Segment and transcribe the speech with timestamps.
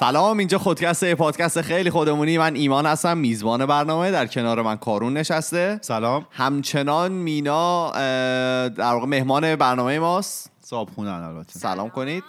[0.00, 2.38] سلام اینجا خودکسته پادکست خیلی خودمونی.
[2.38, 4.10] من ایمان هستم میزبان برنامه.
[4.10, 5.78] در کنار من کارون نشسته.
[5.82, 6.26] سلام.
[6.30, 7.90] همچنان مینا
[8.68, 10.50] در واقع مهمان برنامه ماست.
[10.62, 11.58] صاحب خونن البته.
[11.58, 12.24] سلام کنید.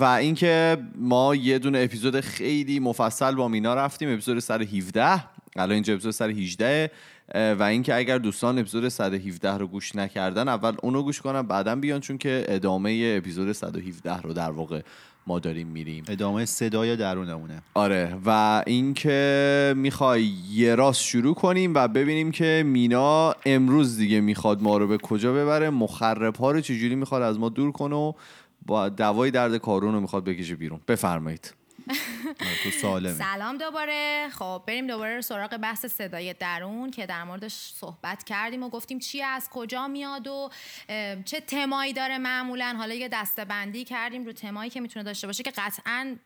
[0.00, 4.12] و اینکه ما یه دونه اپیزود خیلی مفصل با مینا رفتیم.
[4.12, 5.24] اپیزود 117
[5.56, 6.90] الان اینجا اپیزود 118
[7.34, 12.00] و اینکه اگر دوستان اپیزود 117 رو گوش نکردن اول اونو گوش کنن بعدا بیان
[12.00, 14.80] چون که ادامه اپیزود 117 رو در واقع
[15.26, 16.04] ما داریم میریم.
[16.08, 17.62] ادامه صدای درونمونه.
[17.74, 18.16] آره.
[18.26, 24.76] و اینکه می‌خوای یه راست شروع کنیم و ببینیم که مینا امروز دیگه می‌خواد ما
[24.76, 25.70] رو به کجا ببره.
[25.70, 28.12] مخرب ها رو چجوری می‌خواد از ما دور کنه و
[28.66, 30.80] با دوای درد کارون رو می‌خواد بکشه بیرون.
[30.88, 31.54] بفرمایید.
[32.64, 32.70] تو
[33.18, 34.28] سلام دوباره.
[34.32, 39.22] خب بریم دوباره سراغ بحث صدای درون که در موردش صحبت کردیم و گفتیم چی
[39.22, 40.50] از کجا میاد و
[41.24, 42.74] چه تمایی داره معمولا.
[42.78, 43.44] حالا یه دسته
[43.84, 46.16] کردیم رو تمایی که می‌تونه داشته باشه که قطعا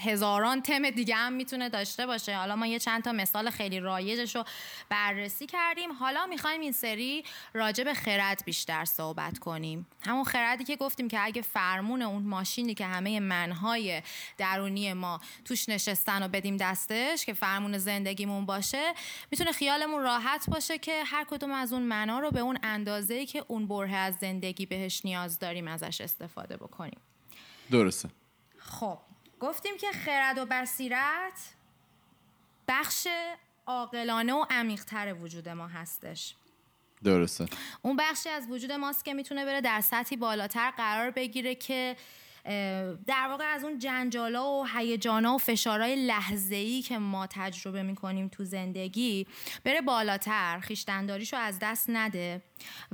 [0.00, 2.36] هزاران تم دیگه هم می‌تونه داشته باشه.
[2.36, 4.44] حالا ما یه چند تا مثال خیلی رایجش رو
[4.88, 5.92] بررسی کردیم.
[5.92, 9.86] حالا می‌خوایم این سری راجع به خرد بیشتر صحبت کنیم.
[10.06, 14.02] همون خردی که گفتیم که اگه فرمون اون ماشینی که همه منهای
[14.38, 18.92] درونی ما توش نشستن و بدیم دستش که فرمون زندگیمون باشه
[19.30, 23.44] می‌تونه خیالمون راحت باشه که هر کدوم از اون منها رو به اون اندازه‌ای که
[23.48, 27.00] اون بره از زندگی بهش نیاز داریم ازش استفاده بکنیم.
[27.70, 28.08] درسته.
[28.58, 28.98] خب.
[29.44, 31.54] گفتیم که خرد و بصیرت
[32.68, 33.06] بخش
[33.66, 36.34] عاقلانه و عمیقتر وجود ما هستش.
[37.04, 37.46] درسته.
[37.82, 41.96] اون بخشی از وجود ماست که می‌تونه بره در سطحی بالاتر قرار بگیره که
[43.06, 48.44] در واقع از اون جنجالا و هیجانا و فشارهای لحظه‌ای که ما تجربه می‌کنیم تو
[48.44, 49.26] زندگی
[49.64, 52.42] بره بالاتر خیشتنداریشو از دست نده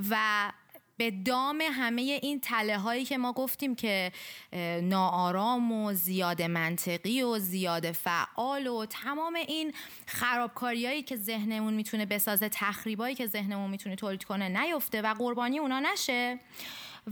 [0.09, 0.51] و
[1.01, 4.11] به دام همه این تله هایی که ما گفتیم که
[4.81, 9.73] ناآرام و زیاد منطقی و زیاد فعال و تمام این
[10.05, 15.79] خرابکاریایی که ذهنمون می‌تونه بسازه تخریبایی که ذهنمون می‌تونه تولید کنه نیفته و قربانی اونا
[15.79, 16.39] نشه.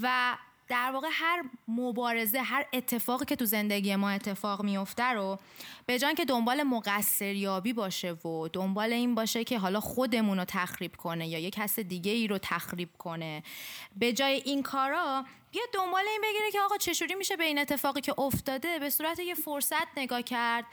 [0.02, 0.38] و
[0.70, 5.40] در واقع هر مبارزه هر اتفاقی که تو زندگی ما اتفاق میفته رو
[5.86, 10.96] به جان که دنبال مقصریابی باشه و دنبال این باشه که حالا خودمون رو تخریب
[10.96, 13.44] کنه یا یه کس دیگه ای رو تخریب کنه
[13.96, 18.02] به جای این کارا بیا دنبال این بگیره که آقا چجوری میشه به این اتفاقی
[18.02, 20.66] که افتاده به صورت یه فرصت نگاه کرد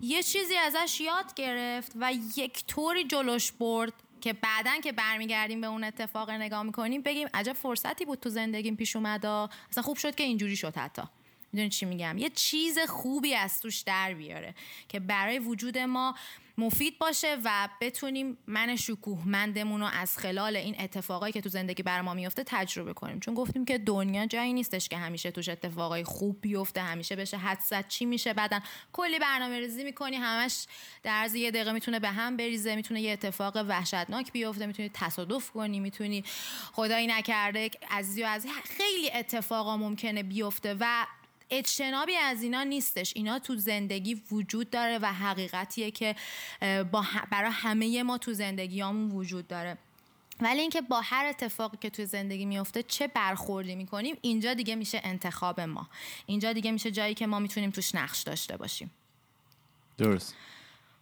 [0.00, 3.92] یه چیزی ازش یاد گرفت و یک طوری جلوش برد
[4.26, 8.76] که بعدا که برمیگردیم به اون اتفاق نگاه می‌کنیم بگیم عجب فرصتی بود تو زندگیم
[8.76, 11.02] پیش اومد اصلا خوب شد که اینجوری شد حتی.
[11.56, 14.54] می‌دونی چی میگم؟ یه چیز خوبی از توش در بیاره
[14.88, 16.14] که برای وجود ما
[16.58, 22.00] مفید باشه و بتونیم من شکوهمندمون رو از خلال این اتفاقایی که تو زندگی بر
[22.00, 23.20] ما میفته تجربه کنیم.
[23.20, 27.88] چون گفتیم که دنیا جایی نیستش که همیشه توش اتفاقای خوب بیفته همیشه بشه حدست
[27.88, 28.60] چی میشه بعدا
[28.92, 30.66] کلی برنامه ریزی می‌کنی همش
[31.02, 35.50] در عرض یه دقیقه می‌تونه به هم بریزه می‌تونه یه اتفاق وحشتناک بیفته می‌تونی تصادف
[35.50, 36.24] کنی می‌تونی
[36.72, 38.24] خدایی نکرده و عزیزی
[38.64, 41.06] خیلی اتفاقا ممکنه بیفته و
[41.50, 43.12] اجتنابی از اینا نیستش.
[43.16, 46.16] اینا تو زندگی وجود داره و حقیقتیه که
[46.92, 49.78] با برای همه ما تو زندگیامون وجود داره.
[50.40, 55.00] ولی اینکه با هر اتفاقی که تو زندگی میفته چه برخوردی می‌کنیم اینجا دیگه میشه
[55.04, 55.88] انتخاب ما.
[56.26, 58.90] اینجا دیگه میشه جایی که ما می‌تونیم توش نقش داشته باشیم.
[59.98, 60.34] درست.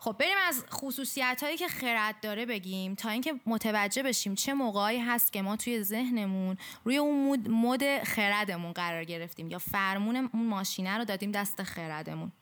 [0.05, 4.99] خب بریم از خصوصیت هایی که خرد داره بگیم تا اینکه متوجه بشیم چه موقعی
[4.99, 10.99] هست که ما توی ذهنمون روی اون مود خردمون قرار گرفتیم یا فرمون اون ماشینه
[10.99, 12.33] رو دادیم دست خردمون.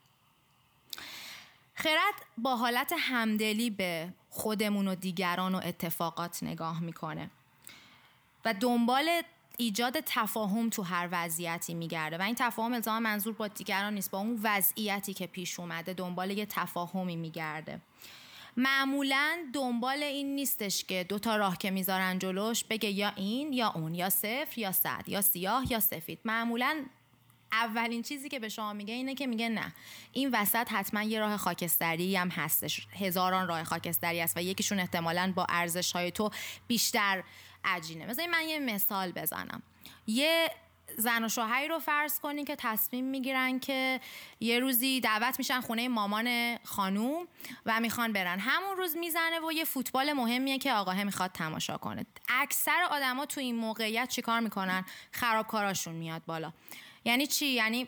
[1.75, 7.29] خرد با حالت همدلی به خودمون و دیگران و اتفاقات نگاه می‌کنه
[8.45, 9.21] و دنبال
[9.57, 12.17] ایجاد تفاهم تو هر وضعیتی میگرده.
[12.17, 16.31] و این تفاهم الزام منظور با دیگران نیست با اون وضعیتی که پیش اومده دنبال
[16.31, 17.81] یه تفاهمی میگرده.
[18.57, 23.71] معمولا دنبال این نیستش که دو تا راه که می‌ذارن جلوش بگه یا این یا
[23.75, 26.19] اون یا صفر یا صد یا سیاه یا سفید.
[26.25, 26.85] معمولا
[27.51, 29.73] اولین چیزی که به شما میگه اینه که میگه نه.
[30.11, 32.87] این وسط حتما یه راه خاکستری هم هستش.
[32.99, 36.29] هزاران راه خاکستری هست و یکیشون احتمالا با ارزش های تو
[36.67, 37.23] بیشتر
[37.65, 38.05] عجینه.
[38.05, 39.63] مثلا من یه مثال بزنم.
[40.07, 40.51] یه
[40.97, 43.99] زن و شوهری رو فرض کنین که تصمیم می‌گیرن که
[44.39, 47.27] یه روزی دعوت میشن خونه مامان خانوم
[47.65, 48.39] و می‌خوان برن.
[48.39, 52.05] همون روز می‌زنه و یه فوتبال مهمیه که آقاه می‌خواد تماشا کنه.
[52.29, 56.53] اکثر آدما تو این موقعیت چیکار می‌کنن؟ خرابکاراشون میاد بالا.
[57.05, 57.87] یعنی چی؟ یعنی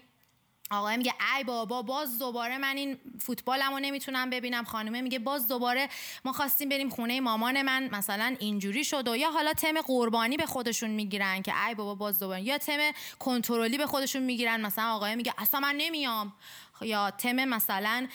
[0.71, 4.63] آقای میگه ای بابا باز دوباره من این فوتبالمو نمی‌تونم ببینم.
[4.63, 5.89] خانومه میگه باز دوباره
[6.25, 7.89] ما خواستیم بریم خونه مامان من.
[7.91, 12.19] مثلا اینجوری شد و یا حالا تم قربانی به خودشون می‌گیرن که ای بابا باز
[12.19, 12.41] دوباره.
[12.41, 14.61] یا تم کنترلی به خودشون می‌گیرن.
[14.61, 16.33] مثلا آقای میگه اصلا من نمیام.
[16.81, 18.07] یا تم مثلا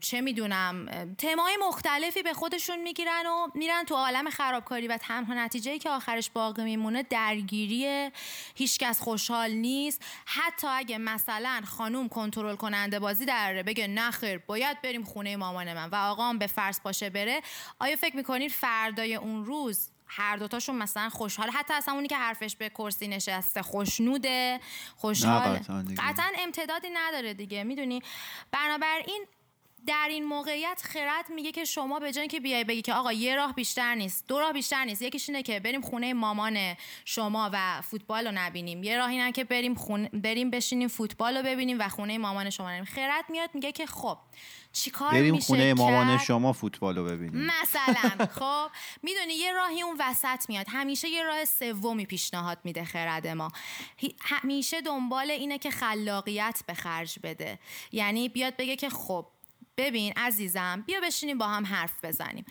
[0.00, 0.86] چه می‌دونم
[1.18, 6.30] تمای مختلفی به خودشون می‌گیرن و میرن تو عالم خرابکاری و تنها نتیجه که آخرش
[6.30, 8.10] باقی میمونه درگیری
[8.54, 10.02] هیچکس خوشحال نیست.
[10.26, 15.88] حتی اگه مثلا خانوم کنترل کننده بازی در بگه نخیر باید بریم خونه مامان من
[15.88, 17.40] و آقام به فرض پاشه بره
[17.78, 21.50] آیا فکر می‌کنید فردای اون روز هر دوتاشون مثلا خوشحال.
[21.50, 24.60] حتی اصلا اونی که حرفش به کرسی نشسته خوشنوده
[24.96, 25.58] خوشحال.
[25.98, 27.64] قطعا امتدادی نداره دیگه.
[27.64, 28.02] می‌دونی؟
[28.52, 29.26] بنابراین
[29.86, 33.34] در این موقعیت خرد میگه که شما به جای که بیای بگی که آقا یه
[33.34, 36.74] راه بیشتر نیست دو راه بیشتر نیست یکیش اینه که بریم خونه مامان
[37.04, 38.82] شما و فوتبال رو نبینیم.
[38.82, 42.66] یه راه اینه که بریم خونه بریم بشینیم فوتبال رو ببینیم و خونه مامان شما
[42.66, 44.18] نبینیم خرد میاد میگه که خب
[44.72, 47.46] چیکار بریم خونه مامان شما فوتبال رو ببینیم.
[47.46, 48.26] مثلا.
[48.40, 48.70] خب
[49.02, 50.66] می‌دونی یه راهی اون وسط میاد.
[50.68, 53.52] همیشه یه راه سومی پیشنهاد میده خرد ما.
[54.20, 57.58] همیشه دنبال اینه که خلاقیت به خرج بده.
[57.92, 59.26] یعنی بیاد بگه که خب
[59.76, 62.44] ببین عزیزم بیا بشینیم با هم حرف بزنیم.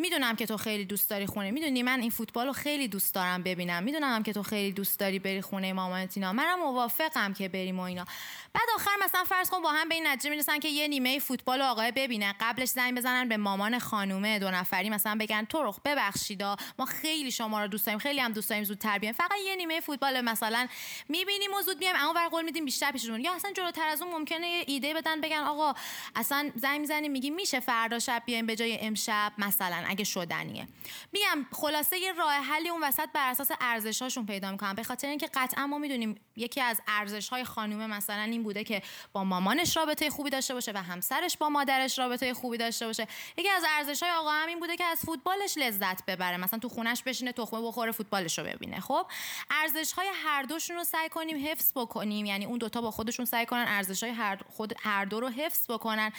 [0.00, 1.50] می‌دونم که تو خیلی دوست داری خونه.
[1.50, 3.82] می‌دونی من این فوتبال رو خیلی دوست دارم ببینم.
[3.82, 8.04] می‌دونم که تو خیلی دوست داری بری خونه مامانتینا منم موافقم که بریم و اینا.
[8.52, 11.62] بعد آخر مثلا فرض کن با هم به این نتیجه می‌رسن که یه نیمه فوتبال
[11.62, 12.34] آقای ببینه.
[12.40, 14.38] قبلش زنگ بزنن به مامان خانومه.
[14.38, 16.56] دو نفری مثلا بگن رخ ببخشیدا.
[16.78, 17.98] ما خیلی شما رو دوست داریم.
[17.98, 19.14] خیلی هم دوست داریم زودتر بیایم.
[19.14, 20.66] فقط یه نیمه فوتبال مثلا
[21.08, 21.96] می‌بینیم و زود بیایم.
[21.98, 25.20] اما ور قول میدیم بیشتر پیشمون یا اصلا جلوتر از اون ممکنه یه ایده بدن
[25.20, 25.74] بگن آقا
[26.16, 29.84] اصلا زنگ می‌زنیم میگیم میشه فردا شب بیایم به جای امشب مثلا.
[29.90, 30.68] اگه شدنیه.
[31.12, 35.26] میگم خلاصه یه راه حلی اون وسط بر اساس ارزش‌هاشون پیدا می‌کنن به خاطر اینکه
[35.34, 38.82] قطعا ما می‌دونیم یکی از ارزش‌های خانومه مثلا این بوده که
[39.12, 43.06] با مامانش رابطه خوبی داشته باشه و همسرش با مادرش رابطه خوبی داشته باشه.
[43.38, 46.36] یکی از ارزش‌های آقا هم این بوده که از فوتبالش لذت ببره.
[46.36, 48.80] مثلا تو خونش بشینه تخمه بخوره فوتبالش رو ببینه.
[48.80, 49.06] خب
[49.50, 52.26] ارزش‌های هر دوشون رو سعی کنیم حفظ بکنیم.
[52.26, 56.12] یعنی اون دوتا با خودشون سعی کنن ارزش‌های هر خود هر دو رو حفظ بکنن.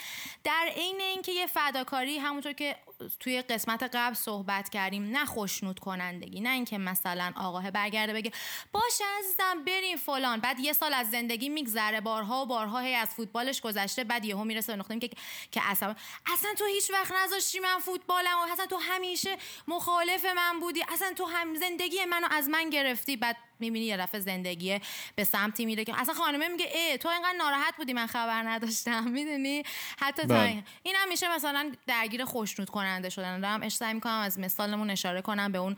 [0.44, 2.76] در عین اینکه یه فداکاری همونطور که
[3.20, 8.32] توی قسمت قبل صحبت کردیم نه خوشنود کنندگی نه اینکه مثلا آقاه برگرده بگه
[8.72, 10.40] باشه عزیزم بریم فلان.
[10.40, 14.44] بعد یه سال از زندگی میگذره بارها و بارها هی از فوتبالش گذشته بعد یهو
[14.44, 15.16] می‌رسه به که
[15.52, 15.94] که اصلا
[16.26, 19.36] اصلا تو هیچ وقت نذاشتی من فوتبالم و اصلا تو همیشه
[19.68, 23.36] مخالف من بودی؟ اصلا تو هم زندگی منو از من گرفتی؟ بعد
[23.70, 24.80] می‌بینی یه دفعه زندگی
[25.14, 29.08] به سمتی میره که اصلا خانمه میگه ای تو اینقدر ناراحت بودی من خبر نداشتم.
[29.18, 29.62] می‌دونی؟
[29.98, 30.64] حتی بله.
[30.82, 33.40] این هم میشه مثلا درگیر خوشنود کننده شدن.
[33.40, 35.76] دارم اشتباه می‌کنم از مثالمون اشاره کنم به اون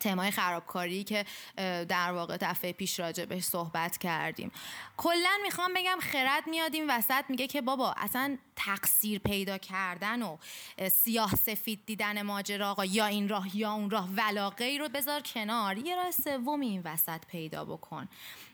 [0.00, 1.24] تمای خرابکاری که
[1.88, 4.52] در واقع دفعه پیش راجع بهش صحبت کردیم.
[4.96, 10.36] کلا می‌خوام بگم خرد میاد این وسط میگه که بابا اصلا تقصیر پیدا کردن و
[10.90, 15.78] سیاه سفید دیدن ماجرا آقا یا این راه یا اون راه ولاقه رو بذار کنار.
[15.78, 18.08] یه راه سومی این وسط پیدا بکن.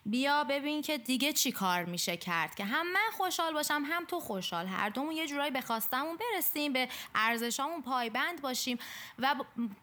[0.06, 4.20] بیا ببین که دیگه چی کار میشه کرد که هم من خوشحال باشم هم تو
[4.20, 4.66] خوشحال.
[4.66, 8.78] هر دومون یه جورایی به خواستمون برسیم به ارزشامون پایبند باشیم
[9.18, 9.34] و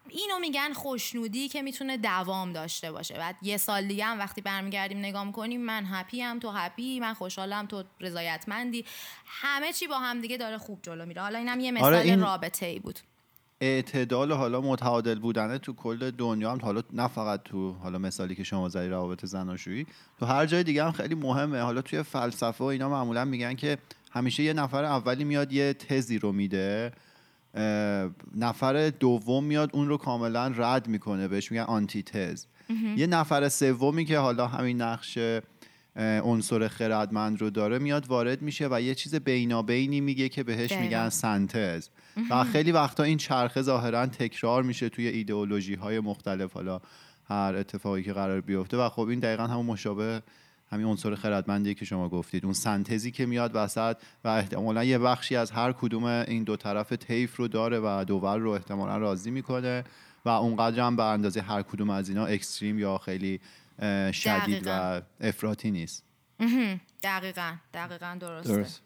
[0.09, 3.13] اینو میگن خوشنودی که می‌تونه دوام داشته باشه.
[3.13, 7.13] بعد یه سال دیگه هم وقتی برمیگردیم نگاه می‌کنیم من هپی هم تو هپی من
[7.13, 8.85] خوشحالم تو رضایتمندی.
[9.25, 11.21] همه چی با هم دیگه داره خوب جلو میره.
[11.21, 12.21] حالا اینم یه آره، مثال این...
[12.21, 12.99] رابطه ای بود.
[13.61, 18.43] اعتدال حالا متعادل بودنه تو کل دنیا هم حالا نه فقط تو حالا مثالی که
[18.43, 19.85] شما زدی روابط زناشویی
[20.19, 21.61] تو هر جای دیگه هم خیلی مهمه.
[21.61, 23.77] حالا توی فلسفه و اینا معمولا میگن که
[24.11, 26.91] همیشه یه نفر اولی میاد یه تزی رو میده
[28.35, 32.45] نفر دوم میاد اون رو کاملا رد می‌کنه بهش میگن آنتی تز
[32.97, 35.17] یه نفر سومی که حالا همین نقش
[35.95, 41.09] عنصر خردمند رو داره میاد وارد میشه و یه چیز بینابینی میگه که بهش میگن
[41.09, 41.89] سنتز.
[42.29, 46.81] و خیلی وقتا این چرخه ظاهرا تکرار میشه توی ایدئولوژی های مختلف حالا
[47.29, 48.77] هر اتفاقی که قرار بیفته.
[48.77, 50.21] و خب این دقیقا همون مشابه
[50.71, 52.45] همین عنصر خردمندی که شما گفتید.
[52.45, 56.89] اون سنتزی که میاد وسط و احتمالا یه بخشی از هر کدوم این دو طرف
[56.89, 59.83] تیف رو داره و دوور رو احتمالا راضی می‌کنه
[60.25, 63.39] و اونقدر هم به اندازه هر کدوم از اینا اکستریم یا خیلی
[64.13, 66.03] شدید و افراطی نیست.
[67.03, 67.55] دقیقا.
[67.73, 68.53] دقیقا درسته.
[68.53, 68.81] درست.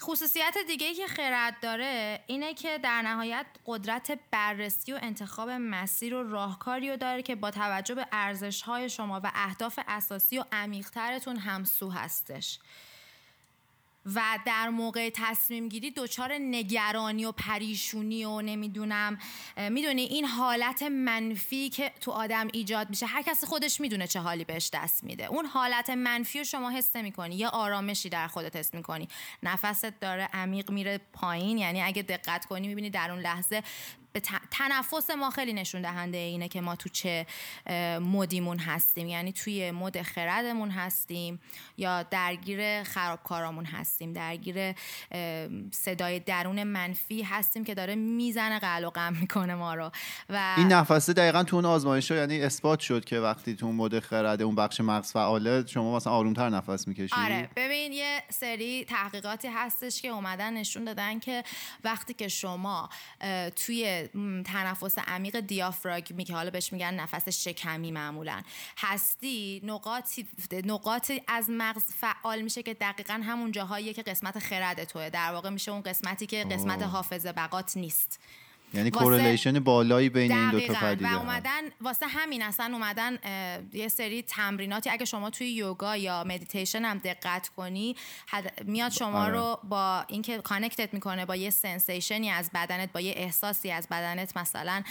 [0.00, 6.14] خصوصیت دیگه ای که خرد داره اینه که در نهایت قدرت بررسی و انتخاب مسیر
[6.14, 10.44] و راهکاری رو داره که با توجه به ارزش های شما و اهداف اساسی و
[10.52, 12.58] عمیقترتون همسو هستش.
[14.06, 19.18] و در موقع تصمیم گیری دچار نگرانی و پریشونی و نمی‌دونم
[19.70, 24.44] می‌دونی این حالت منفی که تو آدم ایجاد میشه هر کسی خودش می‌دونه چه حالی
[24.44, 25.24] بهش دست میده.
[25.26, 29.08] اون حالت منفی رو شما حس می‌کنی یه آرامشی در خودت حس می‌کنی.
[29.42, 33.62] نفست داره عمیق میره پایین یعنی اگه دقت کنی می‌بینی در اون لحظه
[34.50, 37.26] تنفس ما خیلی نشون دهنده اینه که ما تو چه
[38.00, 39.08] مودیمون هستیم.
[39.08, 41.40] یعنی توی مود خردمون هستیم
[41.76, 44.12] یا درگیر خرابکارامون هستیم.
[44.12, 44.74] درگیر
[45.72, 49.90] صدای درون منفی هستیم که داره می‌زنه قل و غم می‌کنه ما رو.
[50.28, 54.44] و این نفسه دقیقا تو اون آزمایش یعنی اثبات شد که وقتی تو مود خرده
[54.44, 57.50] اون بخش مغز فعاله شما مثلا آرومتر نفس می‌کشید آره.
[57.56, 61.44] ببین یه سری تحقیقاتی هستش که اومدن نشون دادن که
[61.84, 62.88] وقتی که شما
[63.56, 63.97] توی
[64.44, 68.42] تنفس عمیق دیافراگمی که حالا بهش میگن نفس شکمی معمولا.
[68.78, 70.26] هستی نقاطی
[70.64, 75.10] نقاطی از مغز فعال میشه که دقیقا همون جاهایی که قسمت خرد توه.
[75.10, 78.20] در واقع میشه اون قسمتی که قسمت حافظه بقات نیست.
[78.74, 83.18] یعنی correlation بالایی بین این دو تا پدیده و اومدن واسه همین اصلا اومدن
[83.72, 87.96] یه سری تمریناتی اگه شما توی یوگا یا مدیتیشن هم دقت کنی
[88.64, 89.32] میاد شما آره.
[89.32, 93.70] رو با اینکه connect ت می‌کنه با یه sensation ی از بدنت با یه احساسی
[93.70, 94.82] از بدنت مثلا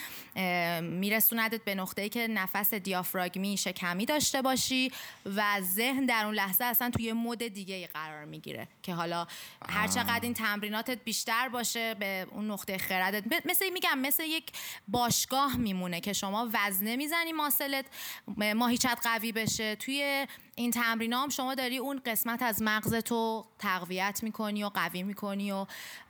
[0.82, 4.92] میرسوندت به نقطه‌ای که نفس دیافراگمی شکمی داشته باشی
[5.26, 9.28] و ذهن در اون لحظه اصلا توی مود دیگه ای قرار می‌گیره که حالا
[9.70, 14.52] هر چقدر این تمریناتت بیشتر باشه به اون نقطه خردت مثل میگم مثل یک
[14.88, 17.86] باشگاه میمونه که شما وزنه می‌زنی ماسلت
[18.56, 19.76] ماهیچت قوی بشه.
[19.76, 25.52] توی این تمرین هم شما داری اون قسمت از مغزتو تقویت می‌کنی و قوی می‌کنی
[25.52, 25.66] و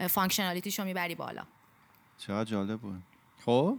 [0.10, 1.44] functionality شو می‌بری بالا.
[2.18, 3.04] چقدر جالب بود.
[3.46, 3.78] خب؟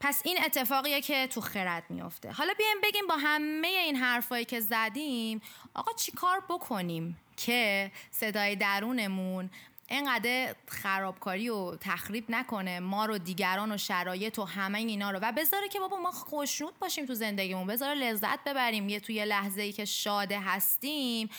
[0.00, 4.60] پس این اتفاقیه که تو خرد میفته حالا بیایم بگیم با همه این حرفایی که
[4.60, 5.42] زدیم
[5.74, 9.50] آقا چی کار بکنیم که صدای درونمون
[9.92, 15.18] انقدر خرابکاری و تخریب نکنه ما رو دیگران و شرایط و همه اینا رو.
[15.22, 17.66] و بذاره که بابا ما خوشنود باشیم تو زندگیمون.
[17.66, 18.88] بذاره لذت ببریم.
[18.88, 21.30] یه توی لحظه ای که شاده هستیم.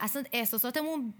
[0.00, 1.14] اصلا احساساتمون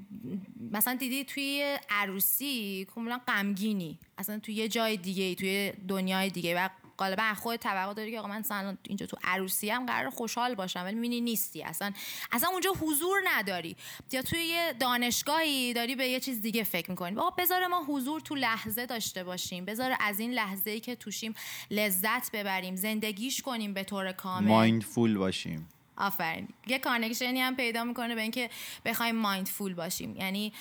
[0.71, 3.99] مثلا دیدی توی عروسی کاملا غمگینی.
[4.19, 8.29] اصلا توی یه جای دیگه توی دنیای دیگه و غالبا خود توقع داری که آقا
[8.29, 11.63] من مثلا اینجا تو عروسی هم قرار خوشحال باشم ولی می‌بینی نیستی.
[11.63, 11.93] اصلا
[12.33, 13.77] اصلا اونجا حضور نداری.
[14.13, 17.17] یا توی یه دانشگاهی داری به یه چیز دیگه فکر می‌کنی.
[17.17, 19.65] آقا بذار ما حضور تو لحظه داشته باشیم.
[19.65, 21.35] بذار از این لحظه ای که توشیم
[21.71, 24.49] لذت ببریم زندگیش کنیم به طور کامل.
[24.49, 25.69] mindful باشیم.
[25.97, 26.49] آفرین.
[26.67, 28.51] یه connection ی هم پیدا می‌کنه به اینکه
[28.85, 30.17] بخوایم mindful باشیم.
[30.17, 30.53] یعنی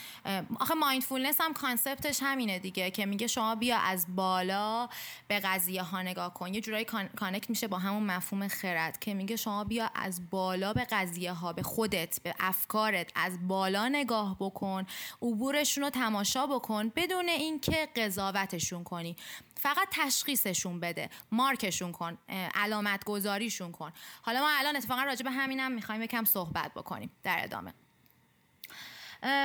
[0.59, 4.89] آخه mindfulness هم concept ش همینه دیگه که میگه شما بیا از بالا
[5.27, 6.53] به قضیه ها نگاه کن.
[6.53, 10.87] یه جورایی connect میشه با همون مفهوم خرد که میگه شما بیا از بالا به
[10.91, 14.85] قضیه ها به خودت به افکارت از بالا نگاه بکن.
[15.21, 19.15] عبورشون رو تماشا بکن بدون اینکه قضاوتشون کنی.
[19.57, 22.17] فقط تشخیصشون بده مارکشون کن
[22.55, 23.91] علامت گذاریشون کن.
[24.21, 27.73] حالا ما الان اتفاقا راجع به همینم می‌خوایم یکم صحبت بکنیم در ادامه.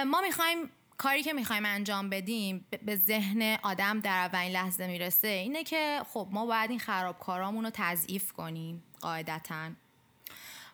[0.06, 5.64] ما می‌خوایم کاری که می‌خوایم انجام بدیم به ذهن آدم در اولین لحظه می‌رسه اینه
[5.64, 9.70] که خب ما باید این خرابکارامون رو تضعیف کنیم قاعدتا.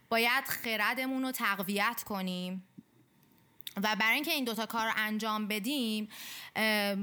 [0.08, 2.68] باید خردمون رو تقویت کنیم.
[3.82, 6.08] و برای اینکه این دوتا کار رو انجام بدیم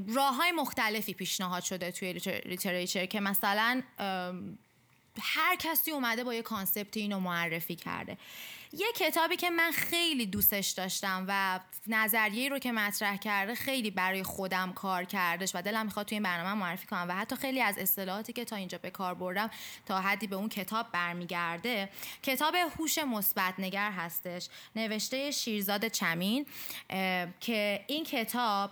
[0.08, 2.13] راه های مختلفی پیشنهاد شده توی
[2.46, 3.82] literature که مثلا
[5.22, 8.18] هر کسی اومده با یه concept اینو معرفی کرده.
[8.74, 14.24] یه کتابی که من خیلی دوستش داشتم و نظریه رو که مطرح کرده خیلی برای
[14.24, 17.77] خودم کار کردش و دلم می‌خواد توی این برنامه معرفی کنم و حتی خیلی از
[17.77, 19.50] اصطلاحاتی که تا اینجا به کار بردم
[19.86, 21.89] تا حدی به اون کتاب برمیگرده.
[22.24, 26.46] کتاب هوش مثبت نگر هستش نوشته شیرزاد چمین
[27.39, 28.72] که این کتاب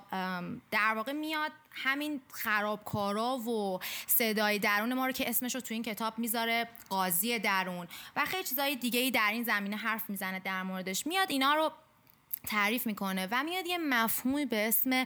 [0.72, 5.84] در واقع میاد همین خرابکارا و صدای درون ما رو که اسمش رو تو این
[5.84, 7.88] کتاب می‌ذاره قاضی درون.
[8.16, 11.08] و خیلی چیزای دیگه ای در این زمینه حرف می‌زنه در موردش.
[11.08, 11.72] میاد اینا رو
[12.48, 15.06] تعریف می‌کنه و میاد یه مفهومی به اسم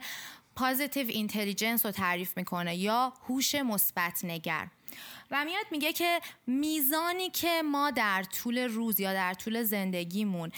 [0.56, 4.68] پازیتیو اینتلیجنس رو تعریف می‌کنه یا هوش مثبت نگر.
[5.32, 10.52] و میاد میگه که میزانی که ما در طول روز یا در طول زندگیمون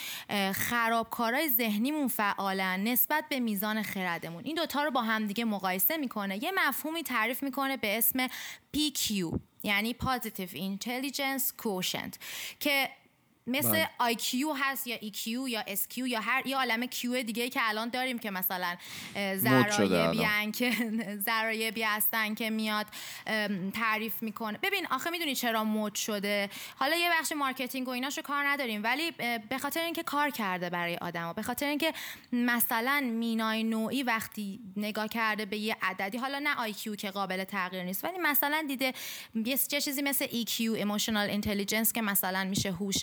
[0.54, 4.44] خرابکارای ذهنیمون فعالن نسبت به میزان خردمون.
[4.44, 6.44] این دوتا رو با همدیگه مقایسه می‌کنه.
[6.44, 8.27] یه مفهومی تعریف می‌کنه به اسم
[8.77, 12.18] PQ یعنی Positive Intelligence Quotient
[12.60, 12.89] که
[13.48, 14.13] مثل بله.
[14.13, 18.20] IQ هست یا EQ یا SQ یا هر یه عالم Q دیگه که الان داریم
[18.20, 18.75] که مثلا
[19.16, 20.27] الان.
[20.38, 20.72] هستن که
[21.27, 22.86] ذرایبی هستن که میاد
[23.74, 28.48] تعریف می‌کنه ببین آخه می‌دونی چرا مد شده حالا یه بخش marketing و ایناشو کار
[28.48, 29.12] نداریم ولی
[29.50, 31.94] به خاطر اینکه کار کرده برای آدما به خاطر اینکه
[32.32, 37.84] مثلا مینای نوعی وقتی نگاه کرده به یه عددی حالا نه IQ که قابل تغییر
[37.84, 38.94] نیست ولی مثلا دیده
[39.36, 42.98] یه یه چیزی مثل EQ emotional intelligence که مثلا میشه هوش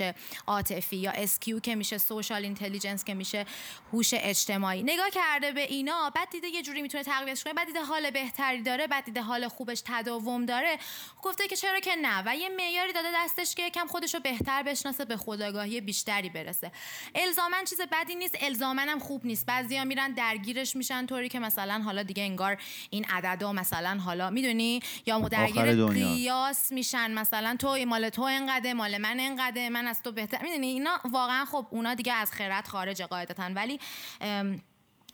[0.46, 3.46] عاطفی یا SQ که میشه social intelligence که میشه
[3.92, 4.82] هوش اجتماعی.
[4.82, 8.62] نگاه کرده به اینا بعد دیده یه جوری می‌تونه تقویتش کنه بعد دیده حال بهتری
[8.62, 10.78] داره بعد دیده حال خوبش تداوم داره.
[11.22, 14.62] گفته که چرا که نه؟ و یه معیاری داده دستش که کم خودش رو بهتر
[14.62, 16.72] بشناسه به خودآگاهی بیشتری برسه.
[17.14, 19.46] الزاما چیز بدی نیست الزاما هم خوب نیست.
[19.46, 22.56] بعضیا میرن درگیرش میشن طوری که مثلا حالا دیگه انگار
[22.90, 25.86] این عددا مثلا حالا می‌دونی؟ یا درگیر.
[25.86, 30.42] قیاس میشن مثلا تو مال تو انقدر مال من انقدر من از تو بهتر.
[30.42, 33.50] می‌دونی اینا واقعا خب اونا دیگه از خرد خارج قاعدتا.
[33.54, 33.80] ولی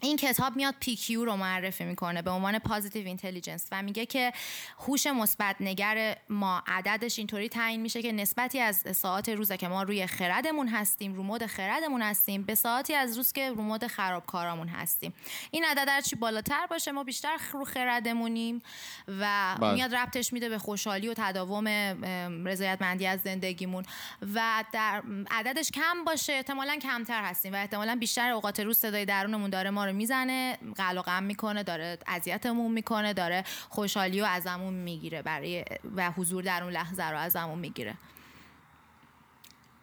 [0.01, 4.33] این کتاب میاد PQ رو معرفی می‌کنه به عنوان پازیتیو اینتلیجنس و میگه که
[4.79, 9.83] هوش مثبت نگر ما عددش اینطوری تعیین میشه که نسبتی از ساعات روزه که ما
[9.83, 14.69] روی خردمون هستیم رو مود خردمون هستیم به ساعتی از روز که رو مود خرابکارامون
[14.69, 15.15] هستیم
[15.51, 18.63] این عدد هرچی بالاتر باشه ما بیشتر رو خردمونیم
[19.09, 19.75] و بله.
[19.75, 21.69] میاد ربطش میده به خوشحالی و تداوم
[22.49, 23.85] رضایتمندی از زندگیمون
[24.35, 29.51] و در عددش کم باشه احتمالا کمتر هستیم و احتمالا بیشتر اوقات روز صدای درونمون
[29.51, 34.75] داره ما رو می‌زنه قل و غم می‌کنه داره اذیتمون می‌کنه داره خوشحالی و ازمون
[34.75, 35.65] می‌گیره برای
[35.97, 37.95] و حضور در اون لحظه رو ازمون می‌گیره.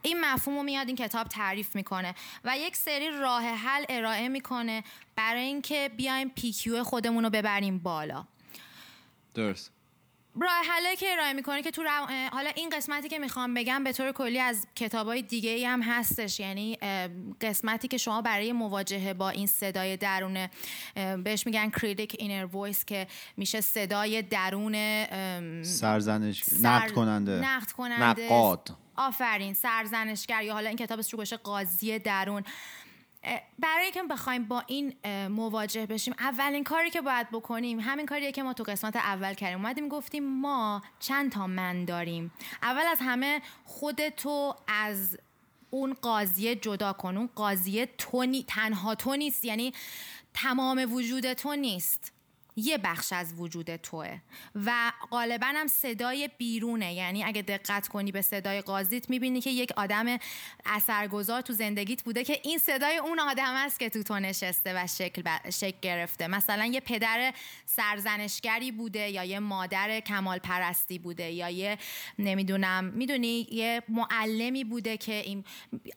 [0.01, 4.83] این مفهوم رو میاد این کتاب تعریف می‌کنه و یک سری راه حل ارائه می‌کنه
[5.15, 8.25] برای اینکه بیایم پیکیو خودمون رو ببریم بالا.
[9.33, 9.76] درست.
[10.41, 11.89] راه حلی که ارائه می‌کنه که تو رو-
[12.31, 16.39] حالا این قسمتی که می‌خوام بگم به طور کلی از کتابای دیگه ای هم هستش.
[16.39, 16.75] یعنی
[17.41, 20.47] قسمتی که شما برای مواجهه با این صدای درون
[21.23, 24.73] بهش میگن critic inner voice که میشه صدای درون
[25.63, 27.31] سرزنش سر- نقد کننده.
[27.31, 28.25] نقد کننده.
[28.25, 28.69] نقاد.
[28.95, 29.53] آفرین.
[29.53, 32.43] سرزنشگر یا حالا این کتاب رو باشه قاضی درون.
[33.59, 34.93] برای اینکه بخوایم با این
[35.27, 39.57] مواجه بشیم اولین کاری که باید بکنیم همین کاریه که ما تو قسمت اول کردیم.
[39.57, 42.31] اومدیم گفتیم ما چند تا من داریم.
[42.63, 45.17] اول از همه خودتو از
[45.69, 47.17] اون قاضیه جدا کن.
[47.17, 49.73] اون قاضیه تو نی- تنها تو نیست یعنی
[50.33, 52.13] تمام وجود تو نیست.
[52.57, 54.17] یه بخش از وجود توه.
[54.55, 56.93] و غالبا هم صدای بیرونه.
[56.93, 60.17] یعنی اگه دقت کنی به صدای قاضیت می‌بینی که یک آدم
[60.65, 64.87] اثرگذار تو زندگیت بوده که این صدای اون آدم است که تو تو نشسته و
[64.87, 66.27] شکل, ب- شکل گرفته.
[66.27, 67.33] مثلا یه پدر
[67.65, 71.77] سرزنشگری بوده یا یه مادر کمال پرستی بوده یا یه
[72.19, 75.43] نمی‌دونم می‌دونی یه معلمی بوده که این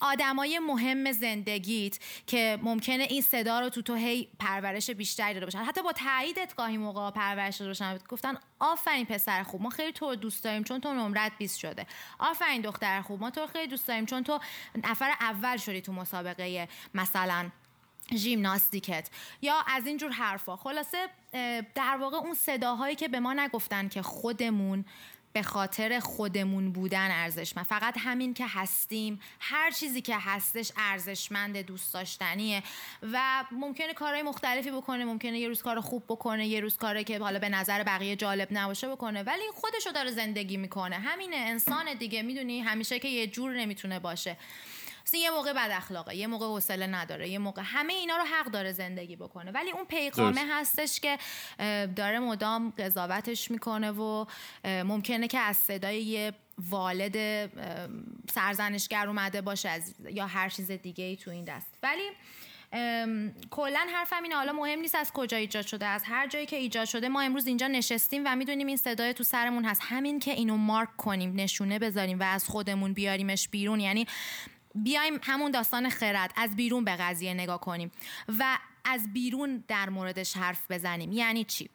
[0.00, 5.58] آدمای مهم زندگیت که ممکنه این صدا رو تو تو هی پرورش بیشتری داده باشن
[5.58, 5.92] حتی با
[6.50, 10.80] تاییدت گاهی موقع پرورش باشن گفتن آفرین پسر خوب ما خیلی تو دوست داریم چون
[10.80, 11.86] تو نمرت 20 شده.
[12.18, 14.38] آفرین دختر خوب ما تو خیلی دوست داریم چون تو
[14.84, 17.50] نفر اول شدی تو مسابقه مثلا
[18.14, 19.10] ژیمناستیکت
[19.42, 20.56] یا از اینجور حرفا.
[20.56, 21.08] خلاصه
[21.74, 24.84] در واقع اون صداهایی که به ما نگفتن که خودمون
[25.32, 31.94] به خاطر خودمون بودن ارزشمند فقط همین که هستیم هر چیزی که هستش ارزشمند دوست
[31.94, 32.62] داشتنیه.
[33.02, 37.18] و ممکنه کارهای مختلفی بکنه ممکنه یه روز کار خوب بکنه یه روز کاری که
[37.18, 39.22] حالا به نظر بقیه جالب نباشه بکنه.
[39.22, 40.96] ولی خودشو داره زندگی می‌کنه.
[40.96, 44.36] همینه انسان دیگه می‌دونی؟ همیشه که یه جور نمی‌تونه باشه.
[45.10, 48.46] مثلا یه موقع بد اخلاقه یه موقع حوصله نداره یه موقع همه اینا رو حق
[48.46, 49.50] داره زندگی بکنه.
[49.50, 50.40] ولی اون پیغامه.
[50.50, 51.18] هستش که
[51.96, 54.24] داره مدام قضاوتش می‌کنه و
[54.64, 57.50] ممکنه که از صدای یه والد
[58.32, 61.66] سرزنشگر اومده باشه از یا هر چیز دیگه ای تو این دست.
[61.82, 62.10] ولی
[63.50, 66.84] کلا حرفم اینه حالا مهم نیست از کجا ایجاد شده از هر جایی که ایجاد
[66.84, 69.80] شده ما امروز اینجا نشستیم و می‌دونیم این صدای تو سرمون هست.
[69.84, 74.06] همین که اینو مارک کنیم نشونه بذاریم و از خودمون بیاریمش بیرون یعنی
[74.74, 77.90] بیایم همون داستان خرد از بیرون به قضیه نگاه کنیم
[78.38, 81.12] و از بیرون در موردش حرف بزنیم.
[81.12, 81.70] یعنی چی؟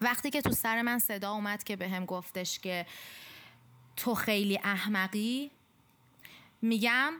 [0.00, 2.86] وقتی که تو سر من صدا اومد که به هم گفتش که
[3.96, 5.50] تو خیلی احمقی
[6.62, 7.12] میگم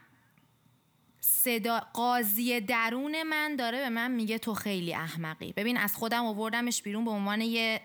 [1.21, 5.53] صدا قاضی درون من داره به من میگه تو خیلی احمقی.
[5.53, 7.81] ببین از خودم آوردمش بیرون به عنوان یه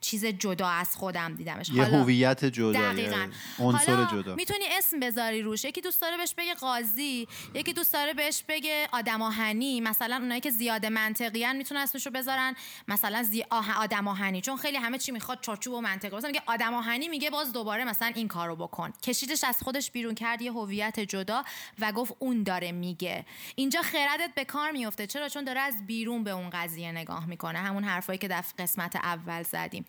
[0.00, 1.68] چیز جدا از خودم دیدمش.
[1.68, 3.28] یه هویت جدا دقیقاً.
[3.58, 4.34] عنصر حالا جدا.
[4.34, 5.64] می‌تونی اسم بذاری روش.
[5.64, 9.80] یکی دوست داره بهش بگه قاضی یکی دوست داره بهش بگه آدم آهنی.
[9.80, 12.54] مثلا اونایی که زیاده منطقیان می‌تونن اسمشو بذارن.
[12.88, 13.44] مثلا زی...
[13.50, 13.82] آه...
[13.82, 14.40] آدم آهنی.
[14.40, 16.16] چون خیلی همه چی می‌خواد چارچوب و منطقی.
[16.16, 18.92] مثلا میگه آدم آهنی میگه باز دوباره مثلا این کارو بکن.
[19.02, 21.44] کشیدش از خودش بیرون کرد یه هویت جدا
[21.78, 23.26] و گفت اون داره میگه.
[23.54, 27.58] اینجا خردت به کار میفته چرا؟ چون داره از بیرون به اون قضیه نگاه می‌کنه.
[27.58, 29.84] همون حرفایی که در قسمت اول زدیم.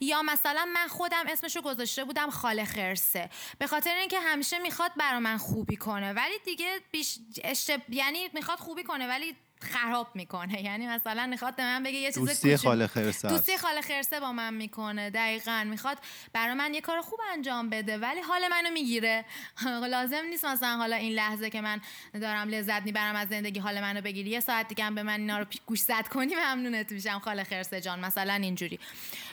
[0.00, 3.30] یا مثلا من خودم اسمشو گذاشته بودم خاله خرسه.
[3.58, 6.12] به خاطر اینکه همیشه می‌خواد برا من خوبی کنه.
[6.12, 7.80] ولی دیگه بیش اشتب...
[7.88, 10.62] یعنی می‌خواد خوبی کنه ولی خراب می‌کنه.
[10.62, 13.28] یعنی مثلا می‌خواد به من بگه یه چیز دوستی خاله خرسه.
[13.28, 15.66] دوستی خاله خرسه با من می‌کنه دقیقا.
[15.70, 15.98] می‌خواد
[16.32, 19.24] برای من یه کار خوب انجام بده ولی حال منو می‌گیره.
[19.90, 21.80] لازم نیست مثلا حالا این لحظه که من
[22.14, 24.30] دارم لذت می‌برم از زندگی حال منو بگیری.
[24.30, 27.80] یه ساعت دیگه هم به من اینا رو گوش زد کنی ممنونت میشم خاله خرسه
[27.80, 28.00] جان.
[28.00, 28.78] مثلا اینجوری.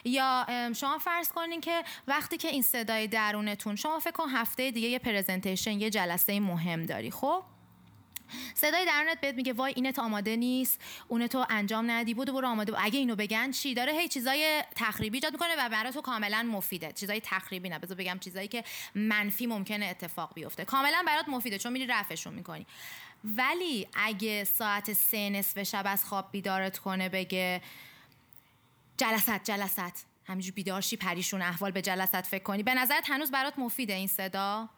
[0.05, 4.87] یا شما فرض کنین که وقتی که این صدای درونتون شما فکر کن هفته دیگه
[4.87, 7.43] یه پرزنتیشن یه جلسه مهم داری خب؟
[8.53, 12.71] صدای درونت بهت میگه وای اینت آماده نیست اون تو انجام ندی بودو برو آماده
[12.71, 12.81] بود.
[12.83, 16.91] اگه اینو بگن چی؟ داره هی چیزای تخریبی ایجاد می‌کنه و برای تو کاملا مفیده.
[16.91, 18.63] چیزای تخریبی نه بذار بگم چیزایی که
[18.95, 20.65] منفی ممکنه اتفاق بیفته.
[20.65, 22.65] کاملا برات مفیده چون میری رفعشون می‌کنی.
[23.23, 27.61] ولی اگه ساعت سه نصف شب از خواب بیدارت کنه بگه
[28.97, 29.93] جلسات جلسات.
[30.25, 32.63] همینجور بیدارشی پریشون احوال به جلسات فکر کنی.
[32.63, 34.69] به نظرت هنوز برات مفیده این صدا؟